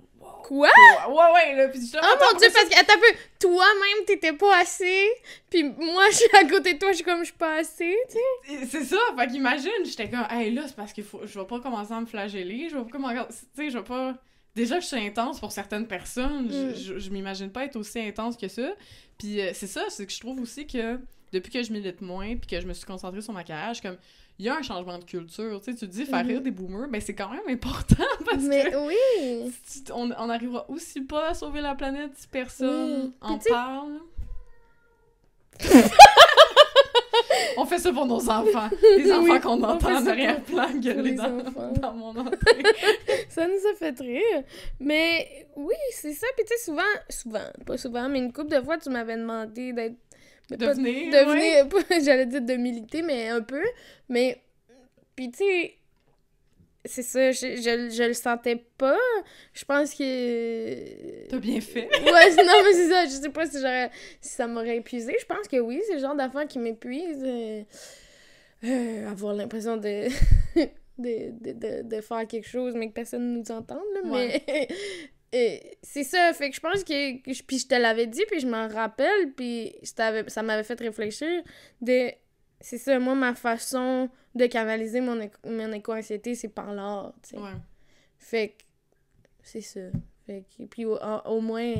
[0.43, 0.69] quoi?
[1.10, 1.97] Ouais ouais, là puis oh
[2.32, 5.08] mon dieu parce que attends un peu toi-même t'étais pas assez
[5.50, 7.95] puis moi je suis à côté de toi je suis comme je suis pas assez
[8.10, 8.17] tu
[8.58, 8.65] sais.
[8.69, 11.60] C'est ça fait qu'imagine j'étais comme hey là c'est parce que faut, je vais pas
[11.60, 13.15] commencer à me flageller je vais pas commencer
[13.56, 14.15] tu sais je vais pas
[14.56, 16.76] déjà je suis intense pour certaines personnes je, Mm.
[16.76, 18.69] je, je m'imagine pas être aussi intense que ça
[19.17, 21.00] puis euh, c'est ça c'est que je trouve aussi que
[21.33, 23.79] depuis que je milite moins puis que je me suis concentrée sur ma carrière, je
[23.79, 23.97] suis comme
[24.39, 25.59] il y a un changement de culture.
[25.61, 26.43] Tu sais, tu dis faire rire Mhm.
[26.43, 29.51] des boomers, ben c'est quand même important parce Mais que oui!
[29.85, 33.13] tu- on, on arrivera aussi pas à sauver la planète si personne Oui.
[33.21, 33.93] en tu parle.
[37.57, 38.69] on fait ça pour nos enfants.
[38.97, 41.43] Les enfants Oui, qu'on on entend en arrière-plan gueuler dans,
[41.81, 42.63] dans mon entrée.
[43.29, 44.43] Ça nous a fait rire.
[44.79, 46.27] Mais oui, c'est ça.
[46.35, 49.73] Puis tu sais, souvent, souvent, pas souvent, mais une couple de fois, tu m'avais demandé
[49.73, 49.95] d'être.
[50.49, 51.63] Mais De pas- venir, de ouais.
[51.63, 53.63] venir, pas- j'allais dire de militer, mais un peu.
[54.10, 54.41] Mais,
[55.15, 55.73] puis tu sais,
[56.86, 58.97] c'est ça, je, je, je le sentais pas.
[59.53, 61.27] Je pense que.
[61.27, 61.89] T'as bien fait.
[62.05, 63.05] Ouais, non, mais c'est ça.
[63.05, 65.15] Je sais pas si, j'aurais, si ça m'aurait épuisé.
[65.19, 67.21] Je pense que oui, c'est le genre d'affaires qui m'épuise.
[67.25, 67.63] euh,
[68.63, 70.07] euh, avoir l'impression de,
[70.55, 73.79] de, de, de, de faire quelque chose, mais que personne ne nous entende.
[73.95, 74.41] Là, Ouais.
[74.47, 74.67] Mais
[75.31, 76.31] c'est ça.
[76.33, 77.21] Fait que je pense que.
[77.21, 80.79] que je- Puis je te l'avais dit, puis je m'en rappelle, puis ça m'avait fait
[80.79, 81.43] réfléchir
[81.81, 82.11] de.
[82.59, 87.29] C'est ça, moi, ma façon de canaliser mon, éco- mon éco-anxiété, c'est par l'art, tu
[87.35, 87.37] sais.
[87.37, 87.51] Ouais.
[88.17, 88.63] Fait que
[89.43, 89.81] c'est ça.
[90.25, 91.73] Fait que, puis au, au moins,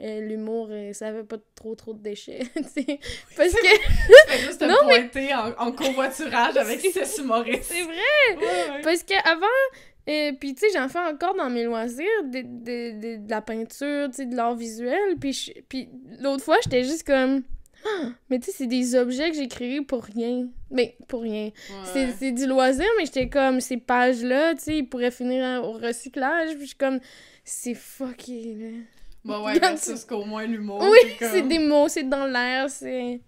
[0.00, 2.40] euh, l'humour, euh, ça avait pas trop trop de déchets.
[2.54, 7.64] Parce que juste te Non, mais- pointer en, en covoiturage avec six humoristes.
[7.64, 8.36] c'est vrai!
[8.38, 8.80] Ouais, ouais.
[8.82, 9.46] Parce que avant,
[10.08, 13.40] euh, puis tu sais, j'en fais encore dans mes loisirs, de, de, de, de la
[13.40, 15.16] peinture, tu sais, de l'art visuel.
[15.20, 15.88] Puis je- puis
[16.20, 17.42] l'autre fois, j'étais juste comme.
[17.86, 20.48] Ah, mais tu sais, c'est des objets que j'ai créés pour rien.
[20.70, 21.50] Mais pour rien.
[21.92, 22.14] C'est- Ouais.
[22.18, 26.50] C'est du loisir, mais j'étais comme, ces pages-là, tu sais, ils pourraient finir au recyclage.
[26.52, 26.98] Puis je suis comme,
[27.44, 28.68] c'est fucké, là.
[29.24, 30.80] Bah ouais, Regarde versus qu'au moins l'humour.
[30.82, 33.20] Oui, comme- c'est des mots, c'est dans l'air, c'est.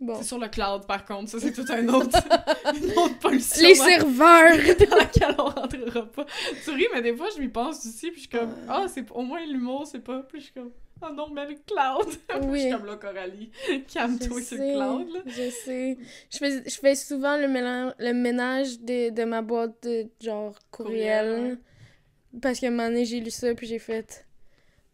[0.00, 0.14] Bon.
[0.18, 1.28] C'est sur le cloud, par contre.
[1.30, 2.16] Ça, c'est tout un autre...
[2.76, 3.66] une autre pollution.
[3.68, 4.56] Les dans- serveurs!
[4.90, 6.24] dans laquelle on rentrera pas.
[6.64, 9.10] Tu ris, mais des fois, je m'y pense aussi, puis je suis comme, ah, c'est
[9.10, 10.20] au moins l'humour, c'est pas.
[10.20, 10.70] Puis je suis comme,
[11.02, 12.06] ah non, mais le cloud.
[12.28, 12.60] Puis je Oui.
[12.62, 13.50] suis comme là, Coralie,
[13.92, 15.20] calme-toi le sais, cloud, là.
[15.26, 15.96] Je sais.
[16.30, 20.56] Je fais, je fais souvent le, mélange, le ménage de, de ma boîte de genre
[20.72, 21.26] courriel.
[21.36, 21.58] Courriel,
[22.42, 24.26] Parce qu'à un moment donné, j'ai lu ça, puis j'ai fait.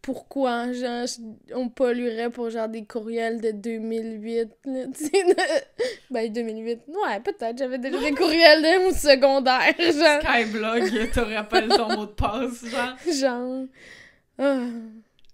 [0.05, 1.07] Pourquoi, genre,
[1.55, 4.91] on polluerait pour genre des courriels de 2008, là, de-
[6.11, 10.21] Ben, 2008, ouais, peut-être, j'avais déjà des courriels de mon secondaire, genre.
[10.21, 12.95] Skyblog, te rappelle ton mot de passe, genre.
[13.11, 13.65] Genre.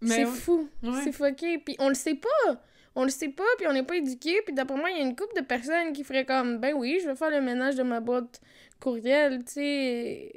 [0.02, 0.32] Mais c'est ouais.
[0.32, 0.70] fou.
[0.82, 1.02] Ouais.
[1.04, 1.58] C'est fucké.
[1.58, 2.62] Puis on le sait pas.
[2.96, 4.42] On le sait pas, puis on n'est pas éduqué.
[4.46, 7.00] Puis d'après moi, il y a une couple de personnes qui feraient comme ben oui,
[7.04, 8.40] je vais faire le ménage de ma boîte
[8.80, 10.32] courriel, tu sais.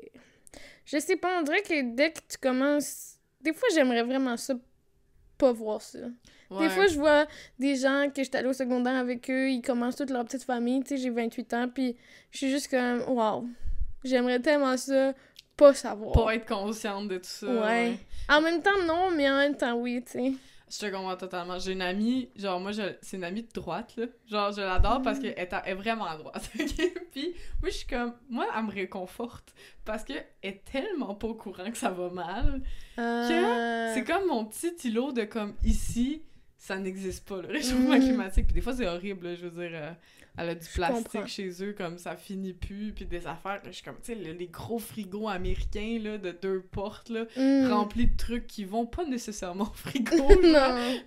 [0.86, 3.13] Je sais pas, on dirait que dès que tu commences.
[3.44, 4.54] Des fois, j'aimerais vraiment ça,
[5.38, 5.98] pas voir ça.
[6.00, 6.70] Des Ouais.
[6.70, 7.26] fois, je vois
[7.58, 10.82] des gens que j'étais allée au secondaire avec eux, ils commencent toute leur petite famille,
[10.82, 11.96] tu sais, j'ai 28 ans, puis
[12.30, 13.48] je suis juste comme, waouh,
[14.04, 15.12] j'aimerais tellement ça,
[15.56, 16.12] pas savoir.
[16.12, 17.46] Pas être consciente de tout ça.
[17.46, 17.98] Ouais.
[18.28, 20.32] En même temps, non, mais en même temps, oui, tu sais.
[20.70, 21.58] Je te comprends totalement.
[21.58, 24.06] J'ai une amie, genre, moi, je, c'est une amie de droite, là.
[24.28, 26.92] Genre, je l'adore parce qu'elle est, est vraiment à droite, ok?
[27.12, 31.34] Puis, moi, je suis comme, moi, elle me réconforte parce qu'elle est tellement pas au
[31.34, 32.62] courant que ça va mal.
[32.98, 36.22] Euh, C'est comme mon petit îlot de comme, ici,
[36.56, 38.00] ça n'existe pas, le réchauffement Mm.
[38.00, 38.46] climatique.
[38.46, 39.92] Puis des fois, c'est horrible, là, je veux dire, euh,
[40.36, 41.26] elle a du plastique comprends.
[41.26, 43.60] chez eux, comme ça finit plus, puis des affaires.
[43.64, 47.24] je suis comme, tu sais, le- les gros frigos américains, là, de deux portes, là,
[47.36, 47.70] hmm.
[47.70, 50.16] remplis de trucs qui vont pas nécessairement au frigo.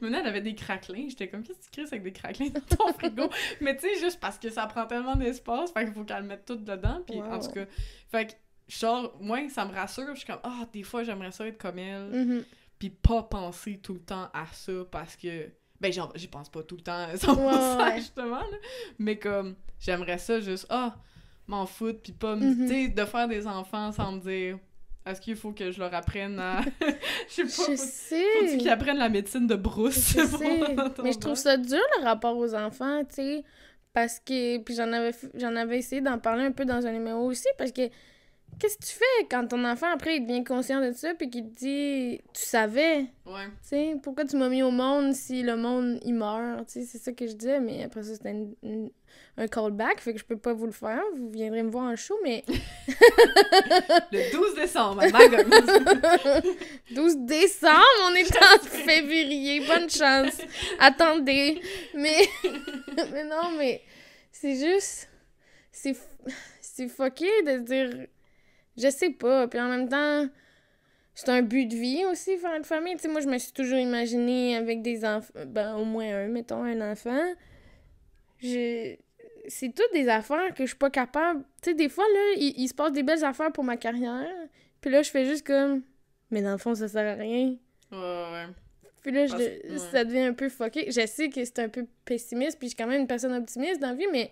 [0.02, 1.08] Maintenant, elle avait des craquelins.
[1.10, 3.30] J'étais comme, qu'est-ce que tu crisses avec des craquelins dans ton frigo?
[3.60, 6.28] Mais tu sais, juste parce que ça prend tellement d'espace, fait qu'il faut qu'elle le
[6.28, 7.02] mette tout dedans.
[7.06, 7.66] Puis en tout cas,
[8.10, 8.34] fait que,
[8.70, 10.08] genre, moi, ça me rassure.
[10.13, 12.12] Je suis comme, ah, des fois, j'aimerais ça être comme elle.
[12.12, 12.46] Mhm.
[12.80, 15.50] Puis pas penser tout le temps à ça parce que.
[15.80, 17.98] Ben, j'y pense pas tout le temps, 100%, Ouais, ouais.
[18.00, 18.58] justement, là.
[19.00, 20.96] Mais comme, j'aimerais ça juste, ah,
[21.48, 22.46] m'en foutre, puis pas me.
[22.48, 22.68] Mhm.
[22.68, 24.58] Tu sais, de faire des enfants sans me dire,
[25.06, 26.62] est-ce qu'il faut que je leur apprenne à.
[27.30, 27.48] Je sais pas.
[27.50, 28.58] Je faut- faut-tu sais.
[28.58, 30.13] qu'ils apprennent la médecine de brousse.
[30.18, 30.76] Je sais.
[31.04, 31.56] Mais je trouve ça?
[31.58, 33.44] dur le rapport aux enfants, tu sais.
[33.94, 34.58] Parce que.
[34.58, 37.48] Puis j'en avais, j'en avais essayé d'en parler un peu dans un numéro aussi.
[37.58, 37.84] Parce que.
[38.60, 41.43] Qu'est-ce que tu fais quand ton enfant, après, il devient conscient de ça, puis qu'il
[41.51, 43.45] te dit Tu savais, Ouais.
[43.62, 46.86] tu sais, pourquoi tu m'as mis au monde si le monde, il meurt, tu sais,
[46.86, 48.89] c'est ça que je disais, mais après ça, c'était une- une-
[49.39, 51.95] un callback, fait que je peux pas vous le faire, vous viendrez me voir en
[51.95, 52.43] show, mais
[54.12, 55.45] Le 12 décembre, à Magog.
[56.95, 60.38] 12 décembre, on est en février, bonne chance,
[60.79, 61.62] attendez,
[61.93, 62.27] mais,
[63.12, 63.81] mais non, mais
[64.31, 65.10] c'est juste,
[65.71, 68.07] c'est, f- c'est fucké de dire,
[68.78, 70.28] je sais pas, puis en même temps,
[71.16, 72.96] c'est un but de vie aussi, faire une famille.
[72.96, 76.28] Tu sais, moi, je me suis toujours imaginée avec des enfants, ben, au moins un,
[76.28, 77.34] mettons, un enfant.
[78.40, 78.96] Je...
[79.48, 81.42] C'est toutes des affaires que je suis pas capable.
[81.63, 84.28] Tu sais, des fois, là, il, il se passe des belles affaires pour ma carrière.
[84.80, 85.82] Puis là, je fais juste comme.
[86.30, 87.56] Mais dans le fond, ça sert à rien.
[87.92, 88.46] Ouais, ouais.
[89.02, 89.78] Puis là, je, ouais.
[89.92, 90.92] ça devient un peu fucké.
[90.92, 93.80] Je sais que c'est un peu pessimiste, puis je suis quand même une personne optimiste
[93.80, 94.30] dans la vie, mais...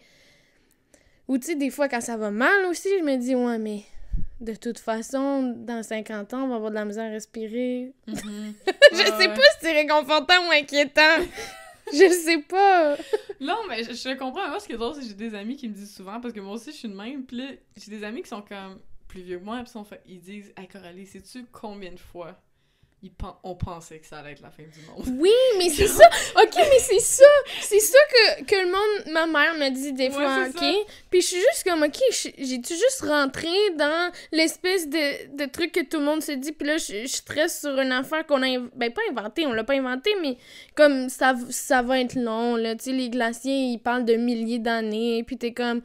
[1.27, 3.81] Ou tu sais, des fois, quand ça va mal aussi, je me dis, ouais, mais
[4.41, 7.93] de toute façon, dans 50 ans, on va avoir de la misère à respirer.
[8.07, 8.53] Mhm.
[8.91, 9.27] je sais ouais.
[9.27, 11.17] pas si c'est réconfortant ou inquiétant.
[11.93, 12.97] je sais pas.
[13.39, 14.47] Non, mais je, je comprends.
[14.47, 16.33] Moi, ce qui est drôle, c'est que j'ai des amis qui me disent souvent, parce
[16.33, 17.25] que moi aussi, je suis de même.
[17.25, 20.67] Puis j'ai des amis qui sont comme plus vieux que moi, puis ils disent Hey
[20.67, 22.37] Coralie, sais-tu combien de fois
[23.43, 26.07] on pensait que ça allait être la fin du monde Oui, mais c'est ça.
[26.41, 27.25] OK, mais c'est ça.
[27.61, 30.57] C'est ça que, que le monde, ma mère me dit des fois, OK?
[30.57, 30.93] ça.
[31.09, 35.81] Puis je suis juste comme, OK, j'ai-tu juste rentré dans l'espèce de, de truc que
[35.81, 38.59] tout le monde se dit, puis là, je, je stresse sur une affaire qu'on a,
[38.75, 40.37] ben pas inventé, on l'a pas inventé, mais
[40.75, 44.59] comme ça, ça va être long, là, tu sais, les glaciers, ils parlent de milliers
[44.59, 45.81] d'années, puis t'es comme,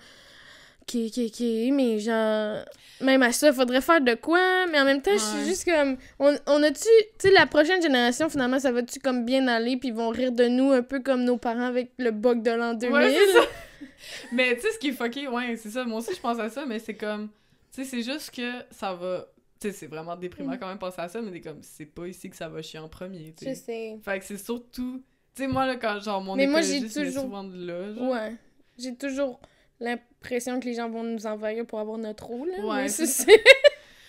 [0.94, 1.40] OK, OK, OK,
[1.72, 2.64] mais genre,
[3.00, 5.96] même à ça, faudrait faire de quoi, mais en même temps, je suis juste comme,
[6.18, 6.80] on, on a-tu,
[7.18, 10.32] tu sais, la prochaine génération, finalement, ça va-tu comme bien aller, puis ils vont rire
[10.32, 12.92] de nous un peu comme nos parents avec le bug de l'an 2000?
[12.94, 13.46] Ouais, c'est ça.
[14.32, 15.84] mais tu sais, ce qui est fucké, ouais, c'est ça.
[15.84, 17.28] Moi aussi, je pense à ça, mais c'est comme.
[17.72, 19.26] Tu sais, c'est juste que ça va.
[19.60, 20.58] Tu sais, c'est vraiment déprimant Mm.
[20.58, 22.78] quand même penser à ça, mais c'est comme, c'est pas ici que ça va chier
[22.80, 23.54] en premier, tu Je sais.
[23.54, 23.98] sais.
[24.02, 25.02] Fait que c'est surtout.
[25.36, 27.94] Tu sais, moi, là, quand genre mon Mais moi, j'ai toujours- souvent de là.
[27.94, 28.10] genre.
[28.10, 28.34] Ouais.
[28.78, 29.40] J'ai toujours
[29.80, 32.48] l'impression que les gens vont nous envahir pour avoir notre rôle.
[32.56, 33.26] là, Ouais, c'est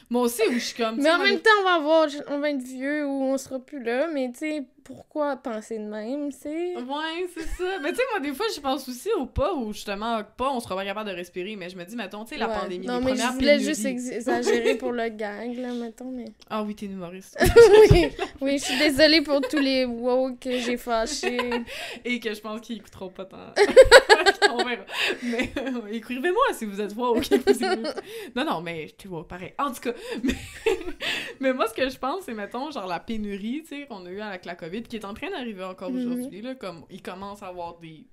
[0.10, 0.98] Moi aussi, où je suis comme.
[1.02, 3.82] Mais en même temps, on va avoir, on va être vieux ou on sera plus
[3.82, 4.08] là.
[4.14, 6.76] Mais tu sais, pourquoi penser de même, c'est...
[6.76, 7.80] Ouais, c'est ça.
[7.82, 10.60] Mais tu sais, moi, des fois, je pense aussi au pas où, justement, pas, on
[10.60, 12.56] sera pas capable de respirer, mais je me dis, mettons, tu sais, la Ouais.
[12.60, 16.26] pandémie, Non, les mais je voulais juste ex- exagérer pour le gag, là, mettons, mais...
[16.50, 17.38] Ah oui, t'es humoriste.
[17.92, 18.08] oui,
[18.42, 21.38] oui, je suis désolée pour tous les wow que j'ai fâchés.
[22.04, 23.38] Et que je pense qu'ils écouteront pas tant.
[24.52, 24.84] On verra.
[25.24, 27.66] Mais euh, écrivez-moi si vous êtes vous écoutez.
[28.36, 29.54] Non, non, mais tu vois, pareil.
[29.58, 30.36] En tout cas, mais,
[31.40, 34.10] mais moi, ce que je pense, c'est, mettons, genre la pénurie, tu sais, qu'on a
[34.10, 35.98] eu avec la COVID, qui est en train d'arriver encore Mhm.
[36.12, 38.06] aujourd'hui, là, comme il commence à avoir des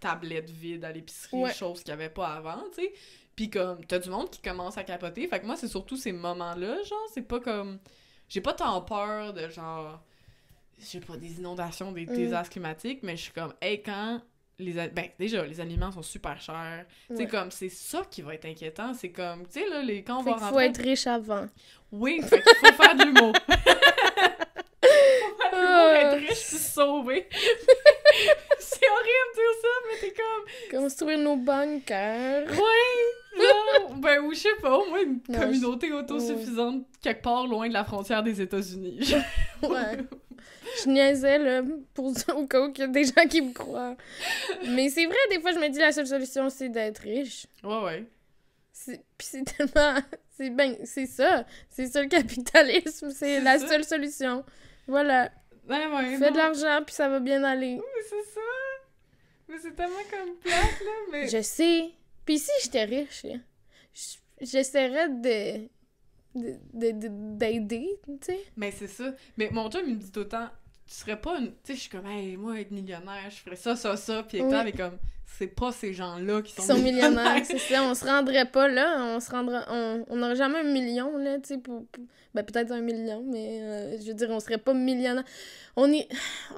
[0.00, 1.52] tablettes vides à l'épicerie, Ouais.
[1.52, 2.92] chose qu'il n'y avait pas avant, tu sais.
[3.36, 5.26] Puis comme, t'as du monde qui commence à capoter.
[5.28, 7.78] Fait que moi, c'est surtout ces moments-là, genre, c'est pas comme...
[8.28, 10.00] J'ai pas tant peur de, genre...
[10.78, 12.14] Je sais pas, des inondations, des Mm.
[12.14, 14.20] désastres climatiques, mais je suis comme, hey, quand...
[14.60, 16.84] Les a- ben, déjà, les aliments sont super chers.
[17.08, 17.26] Tu Ouais.
[17.26, 18.92] comme, c'est ça qui va être inquiétant.
[18.94, 20.02] C'est comme, tu sais, là, les...
[20.02, 20.66] quand on Fait va qu'il faut rentrer...
[20.66, 21.46] être riche avant.
[21.92, 23.32] Oui, fait qu'il faut faire de l'humour.
[23.48, 23.52] faut
[24.82, 27.28] faire de l'humour, être riche, puis sauver.
[28.58, 30.80] c'est horrible de dire ça, mais t'es comme...
[30.82, 32.46] Construire nos bunkers.
[32.50, 33.36] Ouais!
[33.40, 37.68] Genre, ben, ou je sais pas, au moins une Non, communauté autosuffisante quelque part loin
[37.68, 39.14] de la frontière des États-Unis.
[39.62, 39.98] Ouais.
[40.82, 41.62] Je niaisais, là,
[41.94, 43.96] pour au cas où il y a des gens qui me croient.
[44.68, 47.46] Mais c'est vrai, des fois, je me dis la seule solution, c'est d'être riche.
[47.62, 48.04] ouais, ouais.
[48.86, 49.98] Puis c'est tellement...
[50.36, 51.44] C'est ben, c'est ça.
[51.68, 53.10] C'est ça le capitalisme.
[53.10, 53.68] C'est C'est la ça.
[53.68, 54.42] seule solution.
[54.86, 55.30] Voilà.
[55.68, 56.16] Ouais.
[56.18, 57.76] Fais de l'argent, puis ça va bien aller.
[57.76, 58.40] Mais c'est ça!
[59.48, 61.28] Mais c'est tellement comme plate, là, mais...
[61.28, 61.90] Je sais.
[62.24, 63.24] Puis si j'étais riche,
[63.94, 65.68] je- j'essaierais de
[66.36, 68.40] de- de- de- d'aider, tu sais.
[68.56, 69.12] Mais c'est ça.
[69.36, 70.48] Mais mon chum, il me dit tout le temps,
[70.86, 71.48] tu serais pas une...
[71.48, 74.40] Tu sais, je suis comme, hey, moi, être millionnaire, je ferais ça, ça, ça, Oui.
[74.40, 74.98] avec mais comme,
[75.38, 77.82] c'est pas ces gens-là qui sont, sont millionnaires, c'est ça.
[77.82, 78.98] On se rendrait pas là.
[79.00, 79.64] On se rendra...
[79.70, 81.86] On on n'aurait jamais un million, là, tu sais, pour...
[81.92, 85.24] pour- Ben, peut-être un million, mais euh, je veux dire, on serait pas millionnaire.
[85.76, 86.06] On est...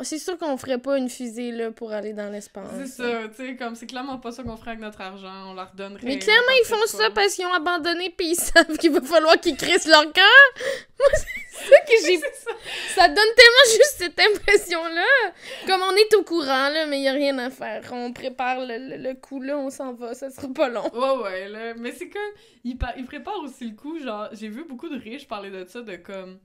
[0.02, 2.68] C'est sûr qu'on ferait pas une fusée, là, pour aller dans l'espace.
[2.76, 5.54] C'est ça, tu sais, comme, c'est clairement pas ça qu'on ferait avec notre argent, on
[5.54, 6.00] leur donnerait...
[6.04, 9.38] Mais clairement, ils font ça parce qu'ils ont abandonné puis ils savent qu'il va falloir
[9.40, 10.46] qu'ils crissent leur cœur.
[10.98, 12.18] Moi, c'est ça que j'ai...
[12.42, 12.50] Ça.
[12.94, 15.32] Ça donne tellement juste cette impression-là.
[15.66, 17.82] Comme on est au courant, là, mais il y a rien à faire.
[17.92, 20.88] On prépare le, le, coup, là, on s'en va, ça sera pas long.
[20.94, 21.74] Ouais, ouais, là.
[21.74, 22.22] Mais c'est comme.
[22.64, 24.28] Ils, par- ils préparent aussi le coup, genre.
[24.32, 26.38] J'ai vu beaucoup de riches parler de ça, de comme.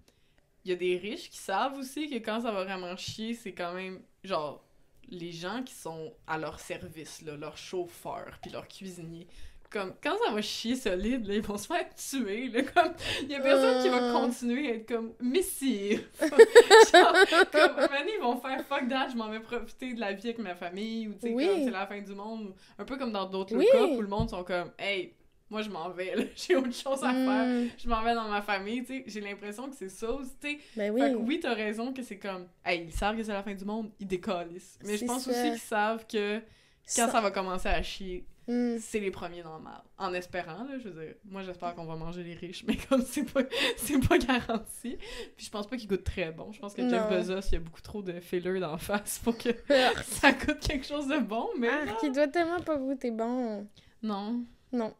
[0.65, 3.53] Il y a des riches qui savent aussi que quand ça va vraiment chier, c'est
[3.53, 4.01] quand même.
[4.23, 4.63] Genre.
[5.09, 9.25] Les gens qui sont à leur service, là, leurs chauffeurs, puis leurs cuisiniers.
[9.69, 13.29] Comme, quand ça va chier solide, là, ils vont se faire tuer, là, comme, il
[13.29, 14.13] y a personne qui va Euh.
[14.13, 15.99] continuer à être comme, messire.
[16.21, 17.13] Genre,
[17.51, 20.39] comme, maintenant, ils vont faire fuck that, je m'en vais profiter de la vie avec
[20.39, 21.47] ma famille, ou tu sais, Oui.
[21.47, 23.65] comme c'est la fin du monde, un peu comme dans d'autres Oui.
[23.71, 25.13] cas où le monde sont comme, hey,
[25.49, 28.41] moi je m'en vais, j'ai autre chose à faire, Mm, je m'en vais dans ma
[28.41, 30.59] famille, tu sais, j'ai l'impression que c'est ça aussi, tu sais.
[30.77, 31.01] ben oui.
[31.01, 33.53] Fait que oui, t'as raison que c'est comme, hey, ils savent que c'est la fin
[33.53, 34.79] du monde, ils décalissent.
[34.85, 35.31] Mais je pense ça.
[35.31, 36.43] aussi qu'ils savent que quand
[36.85, 38.77] Ça- ça va commencer à chier, Mm.
[38.79, 39.81] c'est les premiers dans le mal.
[39.97, 43.01] En espérant, là, je veux dire, moi j'espère qu'on va manger les riches, mais comme
[43.01, 43.41] c'est pas,
[43.75, 44.97] c'est pas garanti.
[45.35, 46.51] Puis je pense pas qu'ils goûtent très bon.
[46.53, 47.09] Je pense que Jeff.
[47.09, 50.59] Bezos, il y a beaucoup trop de fillers d'en face pour que Ah, ça goûte
[50.59, 51.95] quelque chose de bon, mais non.
[51.99, 53.67] qui doit tellement pas goûter bon.
[54.01, 54.43] non.
[54.71, 54.93] Non,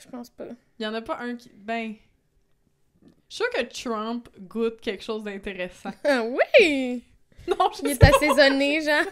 [0.00, 0.46] je pense pas.
[0.78, 1.50] Il y en a pas un qui.
[1.54, 1.94] Ben.
[3.28, 5.90] Je suis sûre que Trump goûte quelque chose d'intéressant.
[6.04, 7.02] Ah oui!
[7.48, 8.06] Non, je Il sais est pas.
[8.16, 9.02] assaisonné, genre.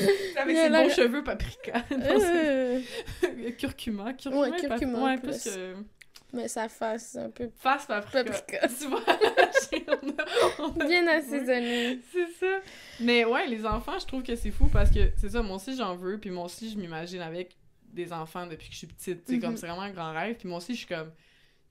[0.36, 1.84] Avec ses beaux cheveux paprika.
[1.90, 2.80] Non, c'est- Euh,
[3.58, 4.12] curcuma.
[4.14, 5.44] Curcuma, Ouais, curcuma, ouais, plus.
[5.44, 5.74] que...
[6.32, 8.24] mais sa face, un peu Face paprika.
[8.24, 8.68] paprika.
[8.68, 9.02] Tu vois?
[10.86, 11.98] Bien assaisonné.
[12.12, 12.60] C'est ça.
[13.00, 15.76] Mais ouais, les enfants, je trouve que c'est fou parce que c'est ça, moi aussi
[15.76, 17.56] j'en veux, puis moi aussi je m'imagine avec
[17.92, 19.56] des enfants depuis que je suis petite, tu sais, comme Mhm.
[19.56, 21.14] c'est vraiment un grand rêve, puis moi aussi je suis comme, tu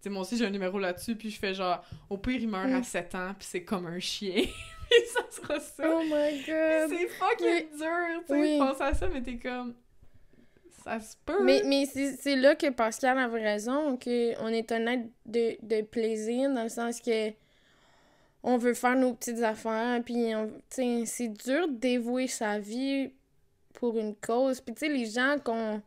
[0.01, 2.65] sais, moi aussi j'ai un numéro là-dessus, puis je fais genre, au pire il meurt
[2.65, 2.83] à Mm.
[2.83, 4.43] 7 ans, puis c'est comme un chien,
[5.03, 5.83] puis ça sera ça.
[5.87, 6.89] Oh my god.
[6.89, 8.57] c'est fucking dur, tu sais, Oui.
[8.59, 9.75] penser à ça, mais t'es comme,
[10.83, 11.43] ça se peut.
[11.43, 16.63] Mais, mais c'est là que Pascal avait raison, qu'on est être de, de plaisir, dans
[16.63, 17.31] le sens que
[18.41, 22.57] on veut faire nos petites affaires, puis on- tu sais, c'est dur de dévouer sa
[22.57, 23.11] vie
[23.73, 24.61] pour une cause.
[24.61, 25.81] Puis tu sais, les gens qu'on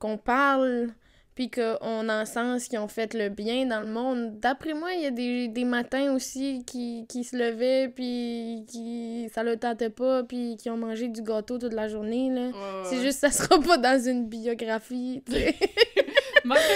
[0.00, 0.88] qu'on parle,
[1.34, 5.06] puis qu'on encense, qui ont fait le bien dans le monde, d'après moi, il y
[5.06, 10.24] a des, des matins aussi qui, qui se levaient, puis qui ça le tentait pas,
[10.24, 12.50] puis qui ont mangé du gâteau toute la journée, là.
[12.84, 15.22] C'est juste, ça sera pas dans une biographie.
[16.44, 16.74] Martin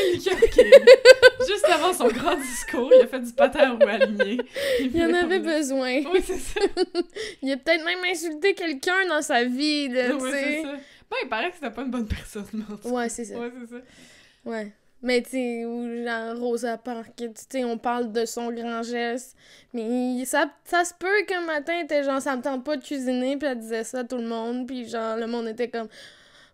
[0.53, 0.73] King,
[1.47, 4.39] juste avant son grand discours, il a fait du patin roue aligné.
[4.81, 6.03] Il en avait besoin.
[6.13, 6.61] Oui, c'est ça.
[7.43, 10.63] Il a peut-être même insulté quelqu'un dans sa vie, là, c'est sais.
[10.63, 10.73] ça.
[11.11, 12.95] Ben, il paraît que c'était pas une bonne personne, en tout cas.
[12.95, 13.39] Ouais, c'est ça.
[13.39, 13.83] Ouais, c'est ça.
[14.47, 14.73] Ouais.
[15.03, 19.37] Mais tu sais, ou genre Rosa Parks, tu sais, on parle de son grand geste.
[19.75, 22.83] Mais ça, ça se peut qu'un matin, elle était genre, ça me tente pas de
[22.83, 25.89] cuisiner, puis elle disait ça à tout le monde, puis genre, le monde était comme,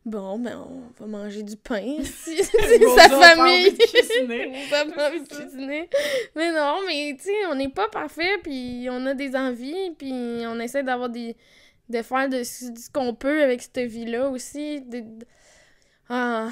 [0.05, 3.71] bon, ben, on va manger du pain Rosa sa famille.
[3.71, 5.89] Rosa pas envie de cuisiner.
[6.35, 10.13] Mais non, mais tu sais, on n'est pas parfait, puis on a des envies, puis
[10.47, 11.37] on essaie d'avoir des.
[11.89, 14.81] de faire de ce ce qu'on peut avec cette vie-là aussi.
[14.81, 15.05] De-
[16.09, 16.49] ah,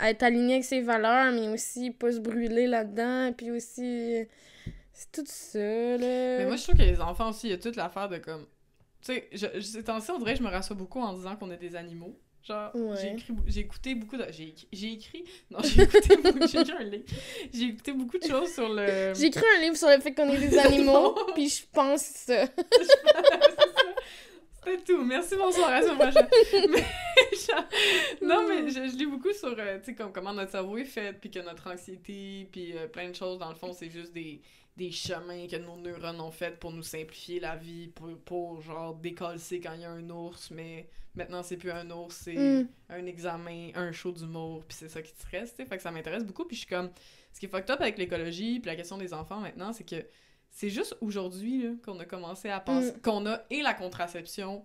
[0.00, 4.24] être aligné avec ses valeurs, mais aussi pas se brûler là-dedans, puis aussi.
[4.94, 5.98] C'est tout ça, là.
[6.38, 8.46] Mais moi, je trouve que les enfants aussi, il y a toute l'affaire de comme.
[9.04, 11.34] Tu sais, je- je- ces temps-ci, on dirait que je me rassure beaucoup en disant
[11.36, 12.16] qu'on est des animaux.
[12.46, 13.16] Genre, Ouais.
[13.46, 14.26] j'ai écouté beaucoup de.
[14.30, 15.24] J'ai écrit.
[15.50, 16.46] Non, j'ai écouté beaucoup.
[16.46, 17.04] J'ai écrit un livre.
[17.54, 19.12] J'ai écouté beaucoup de choses sur le.
[19.14, 22.44] J'ai écrit un livre sur le fait qu'on est des animaux, puis je pense ça.
[24.64, 25.04] C'était tout.
[25.04, 26.70] Merci, bonsoir, à la semaine prochaine.
[26.70, 26.84] mais,
[27.46, 27.64] genre,
[28.22, 30.84] non, mais je, je lis beaucoup sur, euh, tu sais, comme comment notre cerveau est
[30.84, 34.12] fait, puis que notre anxiété, puis euh, plein de choses, dans le fond, c'est juste
[34.12, 34.40] des,
[34.76, 38.94] des chemins que nos neurones ont fait pour nous simplifier la vie, pour, pour genre,
[38.94, 42.68] décoller quand il y a un ours, mais maintenant, c'est plus un ours, c'est Mm.
[42.88, 45.66] un examen, un show d'humour, puis c'est ça qui te stresse, tu sais.
[45.68, 46.90] Fait que ça m'intéresse beaucoup, puis je suis comme...
[47.32, 50.04] Ce qui est fucked up avec l'écologie, puis la question des enfants maintenant, c'est que
[50.50, 52.92] c'est juste aujourd'hui qu'on a commencé à penser...
[53.02, 54.62] Qu'on a et la contraception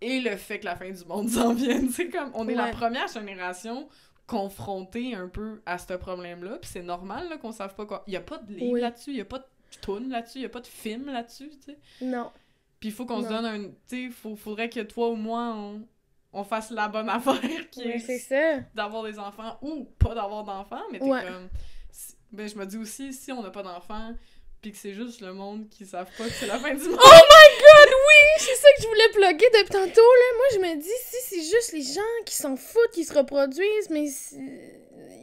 [0.00, 1.88] et le fait que la fin du monde s'en vienne.
[1.90, 2.30] C'est comme...
[2.34, 3.88] On est la première génération
[4.26, 8.02] confrontée un peu à ce problème-là, puis c'est normal qu'on sache pas quoi...
[8.06, 8.80] Il y a pas de livre Oui.
[8.80, 9.44] là-dessus, il y a pas de
[9.82, 11.78] tune là-dessus, il y a pas de film là-dessus, tu sais.
[12.00, 12.30] Non.
[12.80, 13.64] Puis il faut qu'on se donne un...
[13.88, 15.82] Tu sais, faudrait que toi ou moi, on,
[16.32, 18.60] on fasse la bonne affaire qui Mais est c'est ça.
[18.74, 21.22] d'avoir des enfants ou pas d'avoir d'enfants, mais t'es Ouais.
[21.24, 21.48] comme...
[22.32, 24.12] Ben, je me dis aussi, si on n'a pas d'enfants,
[24.60, 26.98] puis que c'est juste le monde qui savent pas que c'est la fin du monde...
[26.98, 27.73] Oh my god,
[28.08, 28.38] oui!
[28.38, 30.36] C'est ça que je voulais plugger depuis tantôt, là.
[30.36, 33.90] Moi, je me dis, si c'est juste les gens qui s'en foutent, qui se reproduisent,
[33.90, 34.04] mais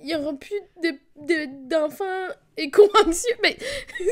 [0.04, 3.36] il y aura plus de, de- d'enfants éco-anxieux.
[3.44, 3.54] Ben,
[4.00, 4.06] Mais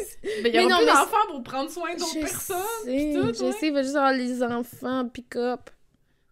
[0.46, 3.46] il y Mais aura non, plus d'enfants pour prendre soin d'autres personnes, sais, tout, je
[3.46, 3.52] ouais.
[3.54, 5.70] sais, il va juste avoir les enfants pick-up.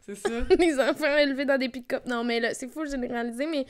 [0.06, 0.30] C'est ça.
[0.60, 2.04] les enfants élevés dans des pick-up.
[2.06, 3.65] Non, mais là, c'est faux de généraliser, mais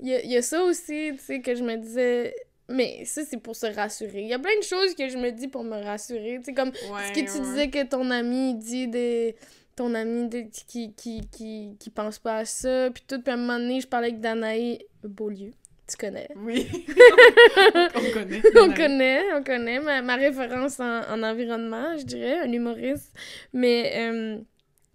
[0.00, 2.34] il y y a ça aussi, tu sais, que je me disais...
[2.70, 4.20] Mais ça, c'est pour se rassurer.
[4.22, 6.36] Il y a plein de choses que je me dis pour me rassurer.
[6.38, 7.40] Tu sais, comme Ouais, ce que tu ouais.
[7.40, 9.32] disais que ton ami dit de
[9.74, 13.34] ton ami de, qui, qui, qui, qui pense pas à ça puis tout puis à
[13.34, 15.52] un moment donné je parlais avec Danae Beaulieu
[15.86, 16.28] tu connais?
[16.34, 16.66] Oui.
[17.94, 18.42] on connaît.
[18.56, 23.14] on connaît on connaît ma, ma référence en, en environnement je dirais un humoriste
[23.52, 24.38] mais euh,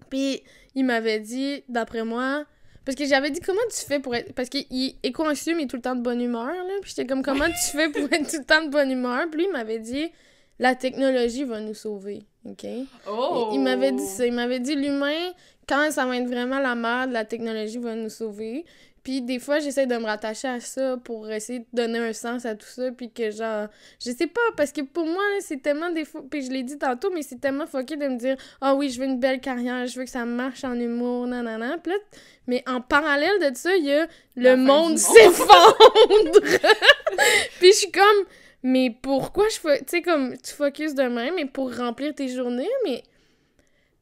[0.10, 0.44] puis
[0.76, 2.46] il m'avait dit d'après moi
[2.86, 5.66] parce que j'avais dit comment tu fais pour être parce qu'il est éco-anxieux mais il
[5.66, 8.12] est tout le temps de bonne humeur là puis j'étais comme comment tu fais pour
[8.12, 9.26] être tout le temps de bonne humeur?
[9.32, 10.12] Puis lui il m'avait dit
[10.60, 12.66] la technologie va nous sauver ok?
[13.10, 13.50] Oh!
[13.52, 14.26] il, il m'avait dit ça.
[14.26, 15.32] Il m'avait dit l'humain,
[15.68, 18.66] quand ça va être vraiment la merde, la technologie va nous sauver.
[19.04, 22.46] Puis des fois, j'essaie de me rattacher à ça pour essayer de donner un sens
[22.46, 22.92] à tout ça.
[22.92, 23.68] Puis que genre,
[24.04, 26.22] je sais pas, parce que pour moi, c'est tellement des fois.
[26.30, 29.00] Puis je l'ai dit tantôt, mais c'est tellement fucké de me dire Ah oui, je
[29.00, 31.78] veux une belle carrière, je veux que ça marche en humour, nanana.
[31.80, 32.00] Puis là,
[32.48, 34.98] mais en parallèle de ça, il y a le monde monde.
[34.98, 36.40] s'effondre.
[37.60, 38.26] Puis je suis comme
[38.64, 42.30] mais pourquoi je fais tu sais comme tu focuses de même mais pour remplir tes
[42.30, 43.04] journées mais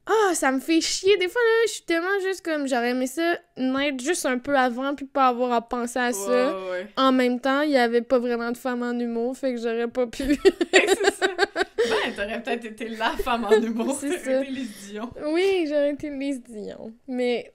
[0.06, 3.06] ah ça me fait chier des fois là je suis tellement juste comme j'aurais aimé
[3.06, 6.86] ça naître juste un peu avant puis pas avoir à penser à ça Ouais, ouais.
[6.96, 9.86] en même temps il y avait pas vraiment de femmes en humour fait que j'aurais
[9.88, 10.24] pas pu
[10.72, 11.26] c'est ça.
[11.36, 13.96] Ben, t'aurais peut-être été la femme en humour.
[14.00, 14.40] C'est ça.
[14.42, 15.10] été les Dion.
[15.26, 16.92] Oui, j'aurais été Lise Dion.
[17.08, 17.52] Mais.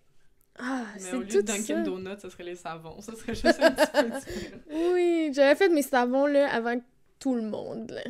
[0.59, 1.83] Ah, Mais c'est au lieu tout de Dunkin'.
[1.83, 2.99] Donuts, ça serait les savons.
[2.99, 4.59] Ça serait juste un petit peu différent.
[4.93, 6.75] Oui, j'avais fait mes savons, là, avant
[7.19, 8.03] tout le monde, là.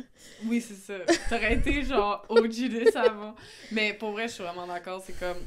[0.44, 0.94] Oui, c'est ça.
[1.28, 3.34] T'aurais été genre OG des savons.
[3.72, 5.02] Mais pour vrai, je suis vraiment d'accord.
[5.04, 5.38] C'est comme.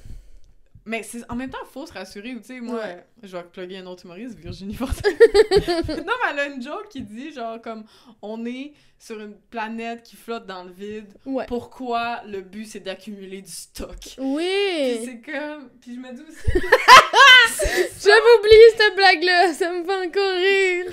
[0.85, 2.33] Mais c'est en même temps, faut se rassurer.
[2.37, 3.05] Tu sais, moi, Ouais.
[3.21, 5.09] je vais plugger un autre humoriste, Virginie Fortin.
[5.11, 7.83] non, mais elle a une joke qui dit genre comme
[8.23, 11.13] on est sur une planète qui flotte dans le vide.
[11.25, 11.45] Ouais.
[11.47, 13.95] Pourquoi le but c'est d'accumuler du stock?
[13.99, 15.01] Puis Oui!
[15.05, 15.69] c'est comme.
[15.81, 16.47] Puis je me dis aussi
[18.03, 20.85] J'avais oublié cette blague-là, ça me fait encore rire.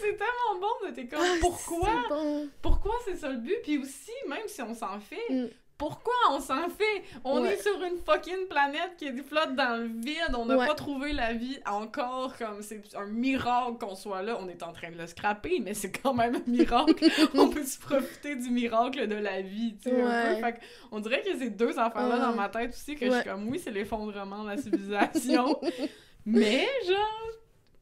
[0.00, 2.04] c'est tellement bon de t'es comme Ah, pourquoi?
[2.08, 2.48] bon.
[2.62, 3.56] Pourquoi c'est ça le but?
[3.62, 5.48] Puis aussi, même si on s'en fait, Mm.
[5.78, 7.02] Pourquoi on s'en fait?
[7.24, 7.54] On Ouais.
[7.54, 10.66] est sur une fucking planète qui flotte dans le vide, on n'a Ouais.
[10.66, 14.36] pas trouvé la vie encore, comme c'est un miracle qu'on soit là.
[14.40, 16.94] On est en train de le scraper, mais c'est quand même un miracle.
[17.34, 20.34] on peut se profiter du miracle de la vie, tu sais, un Ouais.
[20.34, 20.40] peu.
[20.46, 20.58] Fait que
[20.90, 23.60] on dirait que ces deux affaires-là dans ma tête aussi, que je suis comme, oui,
[23.62, 25.60] c'est l'effondrement de la civilisation,
[26.26, 27.28] mais genre,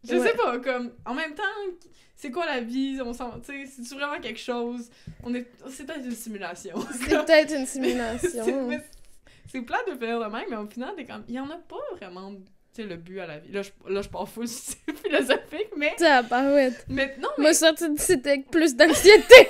[0.05, 0.29] je Ouais.
[0.29, 1.43] sais pas, comme, en même temps,
[2.15, 3.01] c'est quoi la vie?
[3.05, 4.89] On s'en, tu sais, c'est vraiment quelque chose?
[5.23, 6.77] On est, c'est peut-être une simulation.
[6.93, 8.71] C'est peut-être une C'est- simulation.
[9.51, 11.57] c'est plat de faire de même, mais au final, t'es comme, il y en a
[11.57, 12.43] pas vraiment, tu
[12.73, 13.53] sais, le but à la vie.
[13.53, 14.47] Là, je, là, je pars full
[15.03, 16.85] philosophique, mais, Tabarouette.
[16.89, 19.49] mais non, mais, M'a sorti d'ici avec plus d'anxiété.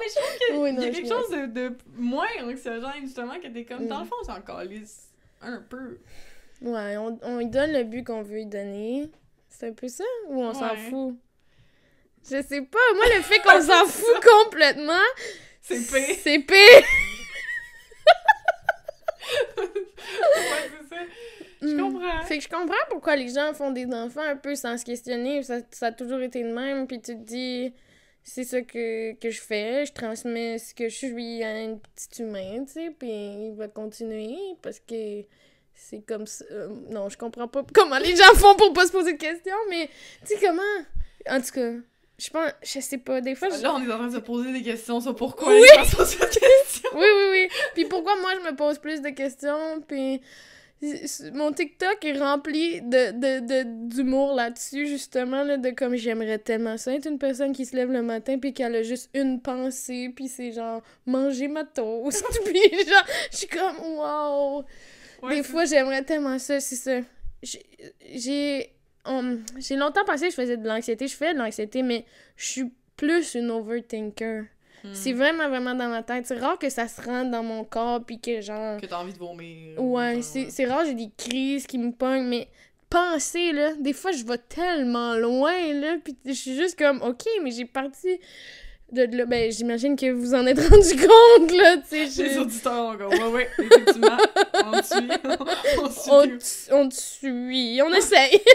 [0.00, 3.38] mais je trouve qu'il Oui, y non, a quelque chose de, de moins anxiogène, justement,
[3.40, 4.02] que t'es comme, dans Mm.
[4.02, 5.08] le fond, on s'en calisse
[5.42, 5.98] un peu.
[6.62, 9.08] Ouais, on, on lui donne le but qu'on veut lui donner.
[9.48, 10.04] C'est un peu ça?
[10.28, 10.90] Ou on s'en Ouais.
[10.90, 11.16] fout?
[12.30, 12.78] Je sais pas.
[12.94, 14.92] Moi, le fait qu'on s'en fout complètement,
[15.62, 16.16] C'est pire.
[16.22, 16.56] c'est pire.
[19.56, 21.02] ouais, c'est ça.
[21.60, 21.80] Je Mm.
[21.92, 22.22] comprends.
[22.22, 25.42] Fait que je comprends pourquoi les gens font des enfants un peu sans se questionner.
[25.42, 26.86] Ça, ça a toujours été le même.
[26.86, 27.74] Puis tu te dis,
[28.22, 29.84] c'est ça que, que je fais.
[29.86, 32.90] Je transmets ce que je suis à un petit humain, tu sais.
[32.96, 33.08] Puis
[33.48, 35.22] il va continuer parce que
[35.78, 36.44] c'est comme ça.
[36.50, 39.54] Euh, non, je comprends pas comment les gens font pour pas se poser de questions.
[39.70, 39.88] Mais
[40.26, 40.62] tu sais, comment?
[41.30, 41.70] En tout cas,
[42.18, 42.50] je pense.
[42.62, 43.20] Je sais pas.
[43.20, 45.54] Des fois, je- Là, on est en train de se poser des questions sur pourquoi
[45.54, 46.90] les gens se posent cette question.
[46.94, 47.48] Oui, oui, oui.
[47.74, 50.20] Puis pourquoi moi je me pose plus de questions, puis
[51.34, 56.76] mon TikTok est rempli de, de, de- d'humour là-dessus, justement, là, de comme j'aimerais tellement
[56.78, 60.12] ça être une personne qui se lève le matin puis qu'elle a juste une pensée,
[60.14, 64.64] puis c'est genre manger ma toast, puis genre, je suis comme wow!
[65.22, 67.00] Ouais, Des fois, j'aimerais tellement ça, c'est ça.
[67.42, 67.66] J'ai-
[68.14, 68.72] J'ai
[69.04, 72.04] on- j'ai longtemps pensé que je faisais de l'anxiété, je fais de l'anxiété, mais
[72.36, 74.44] je suis plus une overthinker.
[74.84, 74.92] Hmm.
[74.92, 76.26] C'est vraiment, vraiment dans ma tête.
[76.26, 78.80] C'est rare que ça se rentre dans mon corps, puis que genre...
[78.80, 79.80] Que t'as envie de vomir.
[79.82, 82.48] Ouais, c'est rare, j'ai des crises qui me pognent, mais
[82.90, 87.24] penser, là, des fois, je vais tellement loin, là, puis je suis juste comme, OK,
[87.42, 88.18] mais j'ai parti
[88.92, 89.24] de là.
[89.26, 92.22] Ben, j'imagine que vous en êtes rendu compte, là, tu sais.
[92.22, 93.10] Les auditeurs encore.
[93.10, 94.16] Ouais, ouais, effectivement.
[94.64, 95.08] on suit.
[96.10, 96.70] on suit.
[96.70, 98.40] On on suit, on essaye.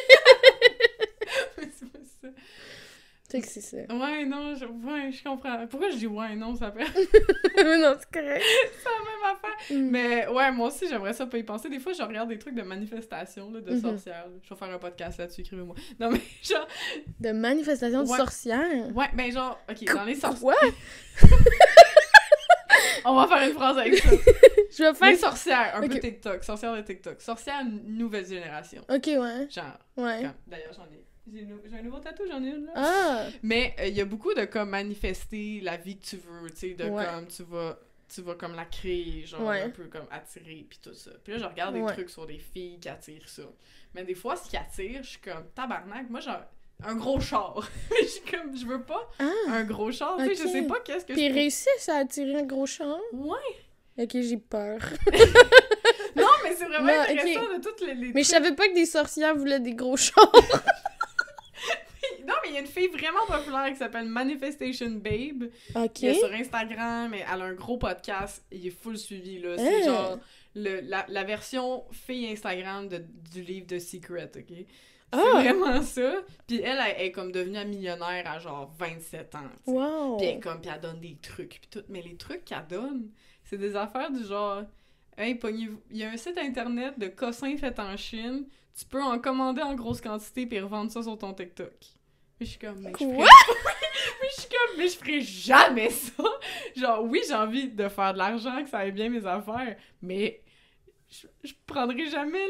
[3.33, 3.37] Ça.
[3.37, 3.77] Fait que c'est ça.
[3.95, 5.65] Ouais, non, je, ouais, je comprends.
[5.67, 8.43] Pourquoi je dis ouais, non, ça fait non, c'est correct.
[8.85, 9.77] la même affaire.
[9.77, 9.89] Mm.
[9.89, 11.69] Mais ouais, moi aussi, j'aimerais ça pas y penser.
[11.69, 13.81] Des fois, je regarde des trucs de manifestation, là, de Mhm.
[13.81, 14.25] sorcières.
[14.43, 15.75] Je vais faire un podcast là-dessus, écrivez-moi.
[15.99, 16.67] Non, mais genre,
[17.19, 18.95] De manifestation de sorcières?
[18.95, 20.39] ouais, ben genre, ok, dans les sorcières.
[20.59, 20.69] Quoi?
[23.05, 24.09] On va faire une phrase avec ça.
[24.77, 25.09] Je vais faire...
[25.09, 25.99] Les sorcières, un peu Ok.
[25.99, 27.21] TikTok, sorcières de TikTok.
[27.21, 28.81] Sorcières nouvelle génération.
[28.89, 29.47] Ok, ouais.
[29.49, 30.23] Genre, Ouais.
[30.47, 31.03] d'ailleurs, j'en ai.
[31.31, 32.71] J'ai j'ai un nouveau tatou, j'en ai une là.
[32.75, 33.25] Ah!
[33.43, 36.57] Mais euh, il y a beaucoup de comme manifester la vie que tu veux, tu
[36.57, 37.05] sais, de Ouais.
[37.05, 37.77] comme tu vas
[38.13, 39.61] tu vas comme la créer, genre Ouais.
[39.61, 41.11] un peu comme attirer puis tout ça.
[41.23, 43.43] Puis là je regarde des trucs sur des filles qui attirent ça.
[43.95, 46.41] Mais des fois ce qui attire, je suis comme tabarnak, moi genre
[46.85, 47.67] un gros char.
[47.89, 49.31] Mais je suis comme je veux pas Ah!
[49.47, 52.35] un gros char, tu sais, je sais pas qu'est-ce que Puis je réussissent à attirer
[52.35, 52.99] un gros char?
[53.13, 54.03] Ouais.
[54.03, 54.79] Ok, j'ai peur.
[56.15, 58.75] Non, mais c'est vraiment Non, intéressant de toutes les, les Mais je savais pas que
[58.75, 60.31] des sorcières voulaient des gros chars.
[62.43, 65.45] Mais il y a une fille vraiment populaire qui s'appelle Manifestation Babe.
[65.75, 65.93] Ok.
[65.93, 69.57] qui est sur Instagram, mais elle a un gros podcast, il est full suivi, là.
[69.57, 69.85] C'est Hey.
[69.85, 70.19] genre
[70.55, 74.43] le, la, la version fille Instagram de, du livre de Secret, ok?
[74.49, 74.65] C'est
[75.19, 75.41] Ah!
[75.41, 76.15] vraiment ça.
[76.47, 79.39] Puis elle, elle, est comme devenue millionnaire à genre 27 ans.
[79.67, 80.17] Wow!
[80.17, 81.83] Puis elle, comme, puis elle donne des trucs, puis tout.
[81.89, 83.09] Mais les trucs qu'elle donne,
[83.43, 84.63] c'est des affaires du genre...
[85.17, 85.39] Hey.
[85.91, 88.45] Il y a un site internet de cossins faits en Chine.
[88.75, 91.71] Tu peux en commander en grosse quantité puis revendre ça sur ton TikTok.
[92.37, 92.79] Puis je suis comme...
[92.79, 93.25] Mais je ferais Quoi?
[94.21, 96.23] mais je suis comme, mais je ferai jamais ça.
[96.75, 100.41] Genre, oui, j'ai envie de faire de l'argent, que ça aille bien mes affaires, mais
[101.09, 102.45] je, je prendrai jamais,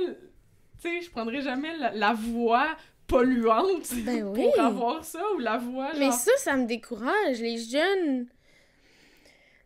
[0.82, 2.76] tu sais, je prendrai jamais la, la voie
[3.08, 4.46] polluante Ben oui.
[4.56, 6.00] pour avoir ça, ou la voie, genre...
[6.00, 7.40] Mais ça, ça me décourage.
[7.40, 8.28] Les jeunes.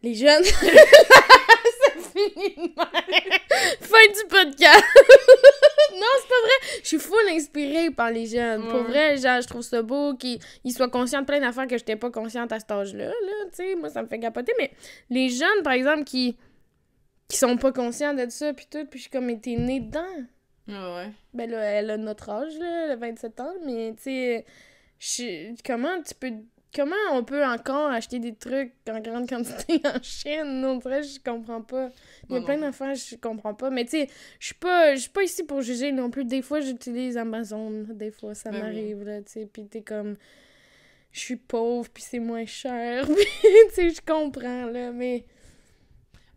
[0.03, 0.43] Les jeunes.
[2.17, 3.39] c'est fini de même.
[3.81, 4.83] Fin du podcast.
[5.93, 6.79] non, c'est pas vrai.
[6.81, 8.67] Je suis full inspirée par les jeunes.
[8.67, 11.77] Pour vrai, genre, je trouve ça beau qu'ils ils soient conscients de plein d'affaires que
[11.77, 13.07] j'étais pas consciente à cet âge-là.
[13.07, 14.53] Là, tu sais, moi, ça me fait capoter.
[14.57, 14.71] Mais
[15.09, 16.37] les jeunes, par exemple, qui
[17.27, 19.81] qui sont pas conscients de ça, puis tout, puis je suis comme, mais t'es né
[19.81, 20.25] dedans.
[20.69, 21.11] Ah ouais.
[21.33, 24.43] Ben là, elle a notre âge, là, elle a 27 ans, mais tu
[24.99, 26.31] sais, comment tu peux.
[26.75, 30.63] Comment on peut encore acheter des trucs en grande quantité en Chine?
[30.65, 31.89] On dirait, je comprends pas.
[32.29, 33.69] Il y a plein d'affaires, je comprends pas.
[33.69, 34.09] Mais tu sais,
[34.39, 36.25] je suis pas, je suis pas ici pour juger non plus.
[36.25, 37.85] Des fois, j'utilise Amazon.
[37.89, 38.61] Des fois, ça Ben oui.
[38.63, 39.45] m'arrive, là, tu sais.
[39.51, 40.17] Puis t'es comme.
[41.13, 43.05] Je suis pauvre, puis c'est moins cher.
[43.07, 43.15] Puis,
[43.69, 44.91] tu sais, je comprends, là.
[44.91, 45.25] Mais.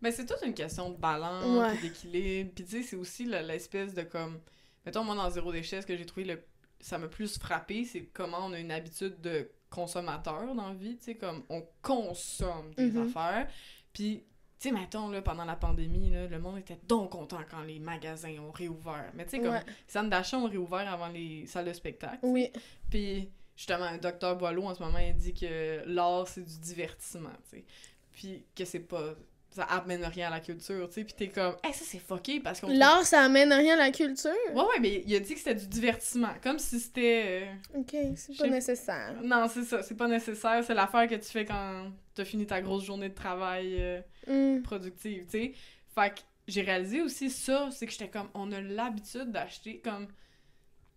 [0.01, 1.77] Mais c'est toute une question de balance, Ouais.
[1.81, 2.51] d'équilibre.
[2.55, 4.39] Puis tu sais, c'est aussi le- l'espèce de comme.
[4.85, 6.39] Mettons, moi, dans Zéro Déchet, ce que j'ai trouvé le.
[6.79, 10.97] Ça m'a plus frappé, c'est comment on a une habitude de consommateur dans la vie,
[10.97, 13.07] tu sais, comme on consomme des Mhm.
[13.07, 13.47] affaires.
[13.93, 14.23] Puis,
[14.59, 17.79] tu sais, mettons, là, pendant la pandémie, là, le monde était donc content quand les
[17.79, 19.09] magasins ont réouvert.
[19.15, 19.63] Mais tu sais, comme Ouais.
[19.65, 22.19] les centres d'achat ont réouvert avant les salles de spectacle.
[22.21, 22.51] Oui.
[22.91, 27.29] Puis justement, un docteur Boileau en ce moment, il dit que l'art c'est du divertissement,
[27.49, 27.65] tu sais.
[28.11, 29.15] Puis que c'est pas
[29.51, 31.03] ça amène rien à la culture, tu sais.
[31.03, 32.67] Puis t'es comme, hey, ça c'est fucké parce qu'on.
[32.69, 34.31] L'art, ça amène rien à la culture?
[34.53, 36.33] Ouais, ouais, mais il a dit que c'était du divertissement.
[36.41, 37.45] Comme si c'était.
[37.75, 39.15] euh, Ok, c'est pas nécessaire.
[39.23, 40.63] Non, c'est ça, c'est pas nécessaire.
[40.63, 44.61] C'est l'affaire que tu fais quand t'as fini ta grosse journée de travail euh, Hmm.
[44.61, 45.53] productive, tu sais.
[45.95, 50.07] Fait que j'ai réalisé aussi ça, c'est que j'étais comme, on a l'habitude d'acheter comme.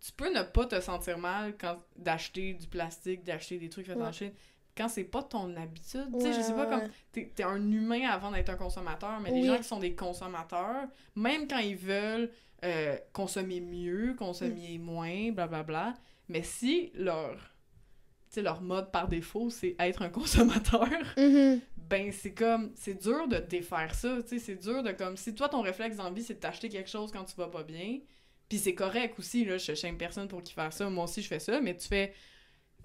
[0.05, 3.97] Tu peux ne pas te sentir mal quand d'acheter du plastique, d'acheter des trucs faits
[3.97, 4.11] en.
[4.11, 4.31] Chine.
[4.77, 8.07] Quand c'est pas ton habitude, tu sais, je sais pas, comme t'es es un humain
[8.09, 12.29] avant d'être un consommateur, mais les gens qui sont des consommateurs, même quand ils veulent
[12.63, 15.93] euh, consommer mieux, consommer moins, blablabla,
[16.27, 17.37] mais si leur,
[18.35, 21.61] leur mode par défaut, c'est être un consommateur, Mhm.
[21.77, 25.33] ben c'est comme, c'est dur de défaire ça, tu sais, c'est dur de comme, si
[25.33, 27.99] toi ton réflexe d'envie c'est de t'acheter quelque chose quand tu vas pas bien,
[28.49, 31.27] puis c'est correct aussi, là, je chaîne personne pour qui faire ça, moi aussi je
[31.29, 32.13] fais ça, mais tu fais...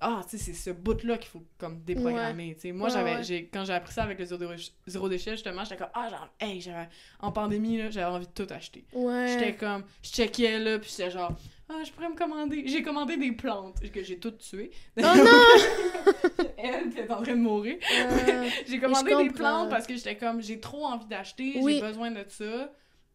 [0.03, 2.57] Ah, tu sais, c'est ce bout-là qu'il faut comme déprogrammer.
[2.73, 3.23] Moi, Ouais, j'avais, ouais.
[3.23, 4.45] j'ai, quand j'ai appris ça avec le zéro,
[4.87, 6.89] zéro déchet, justement, j'étais comme, ah, genre, hey, j'avais,
[7.21, 8.87] en pandémie, là, j'avais envie de tout acheter.
[8.95, 9.27] Ouais.
[9.29, 11.33] J'étais comme, je checkais, là, puis j'étais genre,
[11.69, 12.65] ah, je pourrais me commander.
[12.67, 14.71] J'ai commandé des plantes, que j'ai toutes tuées.
[14.97, 16.45] Oh non!
[16.57, 17.77] Elle, est en train de mourir.
[17.93, 21.77] Euh, J'ai commandé des plantes parce que j'étais comme, j'ai trop envie d'acheter, Oui.
[21.77, 22.73] j'ai besoin de ça.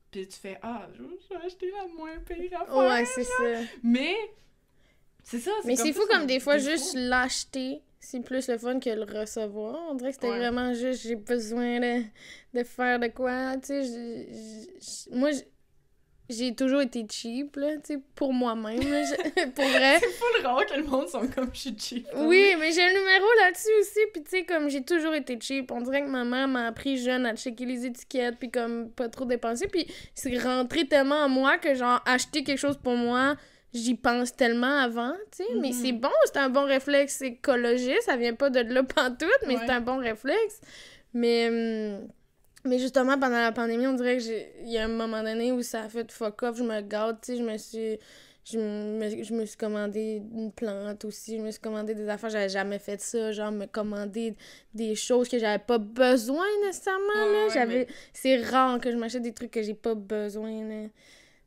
[0.09, 2.75] Puis tu fais, ah, je je vais acheter la moins pire affaire.
[2.75, 3.43] ouais, c'est ça.
[3.83, 4.15] Mais,
[5.25, 5.51] c'est ça.
[5.65, 9.77] Mais c'est fou comme des fois, juste l'acheter, c'est plus le fun que le recevoir.
[9.89, 10.37] On dirait que c'était Ouais.
[10.37, 12.03] vraiment juste, j'ai besoin de,
[12.53, 13.83] de faire de quoi, tu sais.
[13.83, 15.31] je- je- je- Moi,
[16.27, 18.79] j'ai toujours été cheap, là, tu sais, pour moi-même,
[19.55, 19.99] pour vrai.
[19.99, 22.07] C'est full rare que le monde sont comme, je suis cheap.
[22.15, 25.71] Oui, mais j'ai un numéro là-dessus aussi, puis tu sais, comme j'ai toujours été cheap,
[25.71, 29.07] on dirait que ma mère m'a appris jeune à checker les étiquettes, puis comme pas
[29.07, 33.35] trop dépenser, puis c'est rentré tellement en moi que genre acheter quelque chose pour moi,
[33.75, 35.73] j'y pense tellement avant, tu sais, mais Mhm.
[35.73, 39.61] c'est bon, c'est un bon réflexe écologiste, ça vient pas de là pantoute, mais Ouais.
[39.65, 40.61] c'est un bon réflexe.
[41.13, 42.07] Mais hum,
[42.65, 45.51] mais justement pendant la pandémie, on dirait que j'ai il y a un moment donné
[45.51, 47.99] où ça a fait fuck off, je me gâte, tu sais, je me suis
[48.47, 52.29] je me, je me suis commandé une plante aussi, je me suis commandé des affaires,
[52.29, 54.35] j'avais jamais fait ça, genre me commander
[54.71, 57.43] des choses que j'avais pas besoin nécessairement, Ouais, là.
[57.47, 57.87] ouais, J'avais...
[58.13, 60.87] C'est rare que je m'achète des trucs que j'ai pas besoin, là.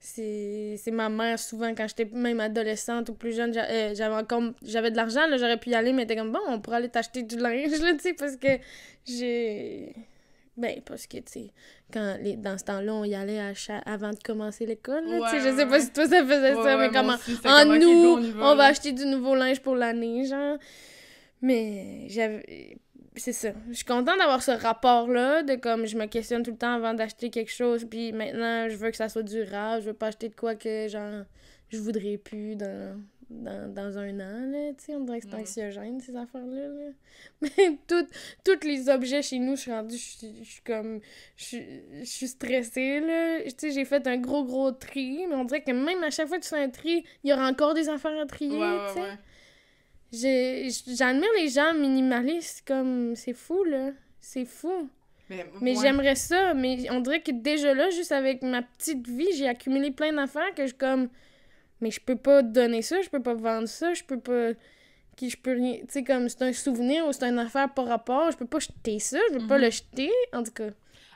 [0.01, 0.77] C'est...
[0.79, 4.43] c'est ma mère, souvent, quand j'étais même adolescente ou plus jeune, euh, j'avais encore...
[4.63, 6.89] J'avais de l'argent, là, j'aurais pu y aller, mais était comme, bon, on pourrait aller
[6.89, 8.49] t'acheter du linge, là, tu sais, parce que
[9.05, 9.95] j'ai...
[10.57, 11.51] Ben, parce que, tu sais,
[11.93, 12.37] quand les...
[12.37, 13.53] dans ce temps-là, on y allait à
[13.87, 16.25] avant de commencer l'école, là, tu sais, Ouais, je sais ouais, pas si toi, ça
[16.25, 17.15] faisait Ouais, ça, ouais, mais comment...
[17.15, 20.59] aussi, En nous, on va acheter du nouveau linge pour l'année, genre.
[21.41, 22.79] Mais j'avais.
[23.19, 23.51] C'est ça.
[23.69, 26.95] Je suis contente d'avoir ce rapport-là, de comme je me questionne tout le temps avant
[26.95, 30.29] d'acheter quelque chose, puis maintenant je veux que ça soit durable, je veux pas acheter
[30.29, 31.25] de quoi que, genre,
[31.69, 32.99] je voudrais plus dans,
[33.31, 36.91] dans, dans un an, là, tu sais, on dirait que c'est anxiogène, ces affaires-là, là.
[37.43, 41.01] Mais tous les objets chez nous, je suis rendue, je suis- comme,
[41.37, 41.45] je
[42.05, 43.41] suis- stressée, là.
[43.45, 46.29] Tu sais, j'ai fait un gros, gros tri, mais on dirait que même à chaque
[46.29, 48.79] fois que tu fais un tri, il y aura encore des affaires à trier, Ouais,
[48.89, 49.01] tu sais.
[49.01, 49.19] ouais.
[50.13, 53.91] J'admire les gens minimalistes, comme, c'est fou, là.
[54.21, 54.89] C'est fou.
[55.31, 55.83] Mais, Mais ouais.
[55.83, 59.91] j'aimerais ça, mais on dirait que déjà là, juste avec ma petite vie, j'ai accumulé
[59.91, 61.09] plein d'affaires que je comme
[61.81, 64.53] mais je peux pas donner ça, je peux pas vendre ça, je peux pas
[65.17, 68.31] qui je peux tu sais comme c'est un souvenir ou c'est une affaire par rapport,
[68.31, 69.65] je peux pas jeter ça, je peux pas Mhm.
[69.65, 70.71] le jeter en tout cas.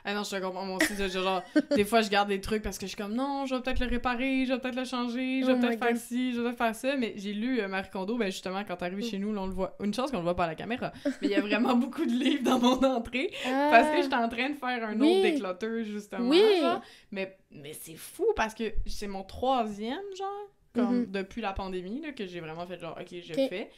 [0.05, 1.41] Ah non, je te comprends, moi aussi, genre,
[1.75, 3.79] des fois, je garde des trucs parce que je suis comme, non, je vais peut-être
[3.79, 6.43] le réparer, je vais peut-être le changer, je vais Oh peut-être faire ci, je vais
[6.49, 9.03] peut-être faire ça, mais j'ai lu euh, Marie Kondo, ben justement, quand t'arrives Mm.
[9.03, 10.91] chez nous, là, on le voit, une chance qu'on le voit pas à la caméra,
[11.05, 13.69] mais il y a vraiment beaucoup de livres dans mon entrée, Ah.
[13.71, 15.07] parce que j'étais en train de faire un Oui.
[15.09, 16.41] autre décloteur, justement, Oui.
[16.61, 16.81] genre.
[17.11, 21.11] mais, mais c'est fou, parce que c'est mon troisième, genre, comme Mhm.
[21.11, 23.47] depuis la pandémie, là, que j'ai vraiment fait genre, ok, je Ok.
[23.49, 23.69] fais,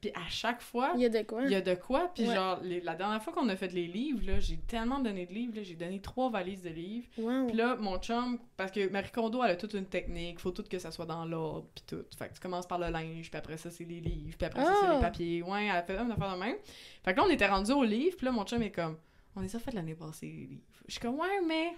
[0.00, 1.42] puis à chaque fois, Il y a de quoi?
[1.44, 2.34] il y a de quoi, puis Ouais.
[2.34, 5.52] genre, les- la dernière fois qu'on a fait les livres, j'ai tellement donné de livres,
[5.62, 7.06] j'ai donné trois valises de livres.
[7.18, 7.46] Wow.
[7.48, 10.62] Puis là, mon chum, parce que Marie Kondo, elle a toute une technique, faut tout
[10.62, 12.04] que ça soit dans l'ordre, puis tout.
[12.18, 14.64] Fait que tu commences par le linge, puis après ça, c'est les livres, puis après
[14.64, 15.42] ça, c'est les papiers.
[15.42, 16.56] Ouais, elle a fait une affaire de même.
[17.04, 18.96] Fait que là, on était rendu au livre, puis là, mon chum est comme,
[19.36, 20.62] on les a fait l'année passée, les livres.
[20.86, 21.72] Je suis comme, ouais, mais.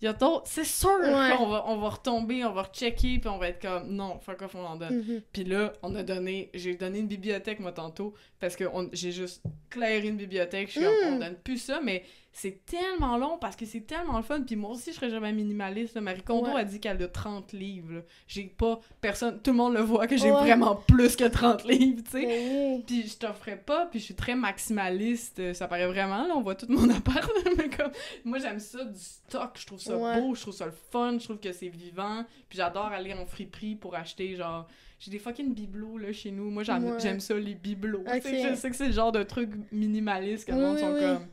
[0.00, 0.44] Il y a d'autres.
[0.46, 1.34] C'est sûr Ouais.
[1.36, 4.42] qu'on va, on va retomber, on va rechecker, puis on va être comme, non, fuck
[4.42, 4.98] off, on en donne.
[4.98, 5.22] Mhm.
[5.32, 9.12] Puis là, on a donné, j'ai donné une bibliothèque, moi, tantôt, parce que on- j'ai
[9.12, 10.68] juste clairé une bibliothèque.
[10.68, 11.14] Je suis Mm.
[11.14, 12.04] on donne plus ça, mais
[12.36, 14.42] c'est tellement long parce que c'est tellement le fun.
[14.42, 15.94] Puis moi aussi, je serais jamais minimaliste.
[15.94, 16.00] là.
[16.00, 16.60] Marie Kondo Ouais.
[16.60, 18.02] a dit qu'elle a 30 livres.
[18.26, 20.40] J'ai pas, personne, tout le monde le voit que j'ai Ouais.
[20.40, 22.26] vraiment plus que 30 livres, tu sais.
[22.26, 22.82] Ben.
[22.84, 26.42] Puis je t'offrais pas, puis je suis très maximaliste, euh, ça paraît vraiment, là, on
[26.42, 27.92] voit tout mon appart, mais comme,
[28.24, 31.24] moi j'aime ça du stock, je trouve ça beau, je trouve ça le fun, je
[31.24, 34.66] trouve que c'est vivant, puis j'adore aller en friperie pour acheter, genre,
[34.98, 37.20] j'ai des fucking bibelots, là, chez nous, moi j'aime Ouais.
[37.20, 40.64] ça, les bibelots, je sais que c'est le genre de truc minimaliste que le Oui,
[40.64, 41.00] monde sont oui.
[41.00, 41.26] comme...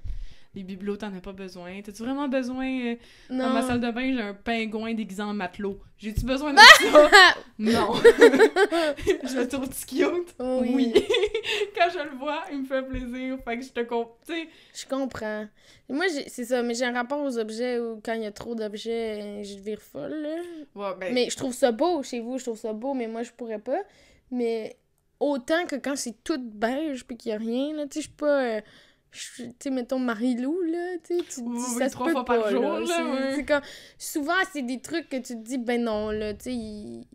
[0.54, 1.82] Les bibelots, t'en as pas besoin.
[1.82, 2.68] T'as-tu vraiment besoin...
[2.68, 2.96] euh,
[3.30, 3.46] Non.
[3.48, 5.80] Dans ma salle de bain, j'ai un pingouin déguisé en matelot.
[5.98, 6.58] J'ai-tu besoin de
[6.92, 7.10] ça?
[7.58, 7.94] non.
[7.96, 10.36] je le trouve cute.
[10.40, 10.72] Oh oui.
[10.76, 10.94] Oui.
[11.76, 13.38] Quand je le vois, il me fait plaisir.
[13.46, 14.18] Fait que je te comprends.
[14.28, 15.48] Tu sais, Je comprends.
[15.90, 18.54] Moi, c'est ça, mais j'ai un rapport aux objets où quand il y a trop
[18.56, 20.36] d'objets, je vire folle, là.
[20.76, 23.24] ouais, ben, Mais je trouve ça beau chez vous, je trouve ça beau, mais moi,
[23.24, 23.80] je pourrais pas.
[24.32, 24.76] Mais
[25.20, 28.08] autant que quand c'est tout beige puis qu'il y a rien, là, tu sais, je
[28.08, 28.44] suis pas...
[28.58, 28.62] euh,
[29.12, 32.24] tu sais, mettons Marie-Lou, là, tu sais, tu te dis, oui, ça se peut fois
[32.26, 33.36] par pas, jour, là.
[33.48, 33.62] comme...
[33.98, 37.06] Souvent, c'est des trucs que tu te dis, ben non, là, tu sais, il-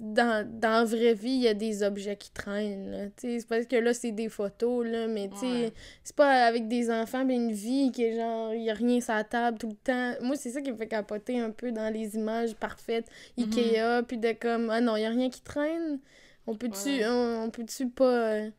[0.00, 3.40] dans, dans la vraie vie, il y a des objets qui traînent, là, tu sais,
[3.40, 5.72] c'est parce que là, c'est des photos, là, mais tu sais, Ouais.
[6.02, 9.00] c'est pas avec des enfants, mais une vie qui est genre, il y a rien
[9.00, 10.14] sur la table tout le temps.
[10.22, 13.06] Moi, c'est ça qui me fait capoter un peu dans les images parfaites
[13.38, 13.44] Mhm.
[13.44, 16.00] Ikea, puis de comme, ah non, il y a rien qui traîne.
[16.48, 17.06] On peut-tu, Ouais.
[17.06, 18.50] on, on peut-tu pas, euh,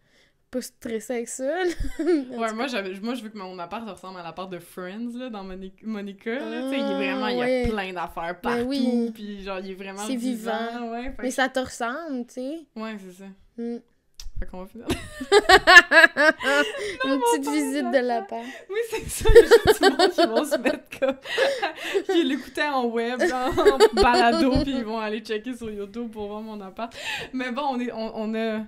[0.52, 1.43] pas stresser avec ça?
[1.99, 5.30] Ouais, moi, j'avais, moi, je veux que mon appart ressemble à l'appart de Friends, là,
[5.30, 6.39] dans Moni- Monica, là.
[6.70, 8.66] Il est Ah, vraiment, il y a plein d'affaires Ben partout.
[8.68, 9.12] oui.
[9.14, 10.52] Puis, genre, il est vraiment C'est vivant.
[10.74, 10.91] vivant.
[10.91, 12.60] Ouais, Mais que- ça te ressemble, tu sais.
[12.76, 13.30] ouais, c'est ça.
[13.58, 13.78] Mm.
[14.39, 14.88] Fait qu'on va finir.
[17.06, 18.43] Une petite visite de l'appart.
[18.70, 19.30] Oui, c'est ça.
[19.30, 21.16] Il y a juste du monde qui vont se mettre comme.
[22.06, 26.41] qui l'écoutaient en web, en balado, puis ils vont aller checker sur YouTube pour voir
[26.41, 26.91] mon appart.
[27.34, 28.62] Mais bon, on, est, on, on a.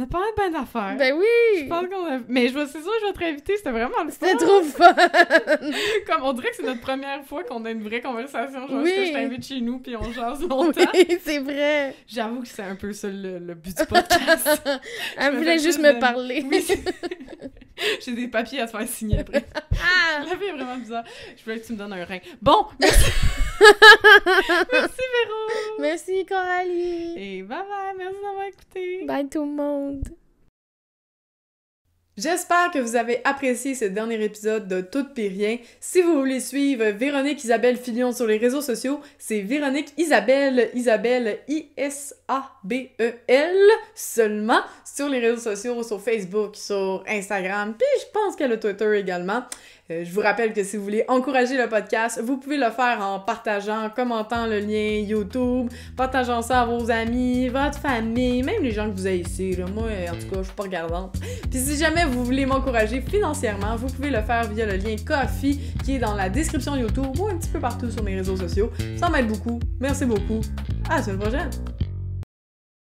[0.00, 0.94] On a parlé de ben d'affaires.
[0.96, 1.68] Ben Je oui!
[1.68, 2.20] pense qu'on a.
[2.28, 4.26] Mais je vais- c'est sûr, je vais te réinviter, c'était vraiment le fun.
[4.28, 4.94] C'était trop fun!
[6.06, 8.68] Comme on dirait que c'est notre première fois qu'on a une vraie conversation.
[8.68, 8.92] Genre, Oui.
[8.94, 10.80] que je t'invite chez nous, puis on jase longtemps.
[10.94, 11.96] oui, c'est vrai.
[12.06, 14.62] J'avoue que c'est un peu ça le, le but du podcast.
[15.18, 16.44] Elle voulait juste me de- parler.
[16.48, 16.64] oui,
[18.04, 19.44] J'ai des papiers à te faire signer après.
[19.72, 20.24] Ah!
[20.24, 21.04] La vie est vraiment bizarre.
[21.36, 22.18] Je voulais que tu me donnes un rein.
[22.40, 23.10] Bon, merci.
[24.72, 25.80] merci Véro.
[25.80, 27.14] Merci, Coralie!
[27.16, 29.04] Et bye bye, merci d'avoir écouté.
[29.04, 30.04] Bye tout le monde!
[32.18, 35.58] J'espère que vous avez apprécié ce dernier épisode de Tout pis rien.
[35.78, 41.38] Si vous voulez suivre Véronique Isabelle Filion sur les réseaux sociaux, c'est Véronique Isabelle, Isabelle
[41.46, 41.96] I-S-A-B-E-L
[43.94, 48.98] seulement sur les réseaux sociaux, sur Facebook, sur Instagram, puis je pense qu'elle a Twitter
[48.98, 49.44] également.
[49.90, 52.98] Euh, je vous rappelle que si vous voulez encourager le podcast, vous pouvez le faire
[53.00, 58.62] en partageant, en commentant le lien YouTube, partageant ça à vos amis, votre famille, même
[58.62, 59.56] les gens que vous avez ici.
[59.74, 61.16] Moi, en tout cas, je suis pas regardante.
[61.50, 65.58] Puis si jamais vous voulez m'encourager financièrement, vous pouvez le faire via le lien Coffee
[65.82, 68.70] qui est dans la description YouTube ou un petit peu partout sur mes réseaux sociaux.
[68.96, 69.58] Ça m'aide beaucoup.
[69.80, 70.40] Merci beaucoup.
[70.90, 71.87] À la semaine prochaine!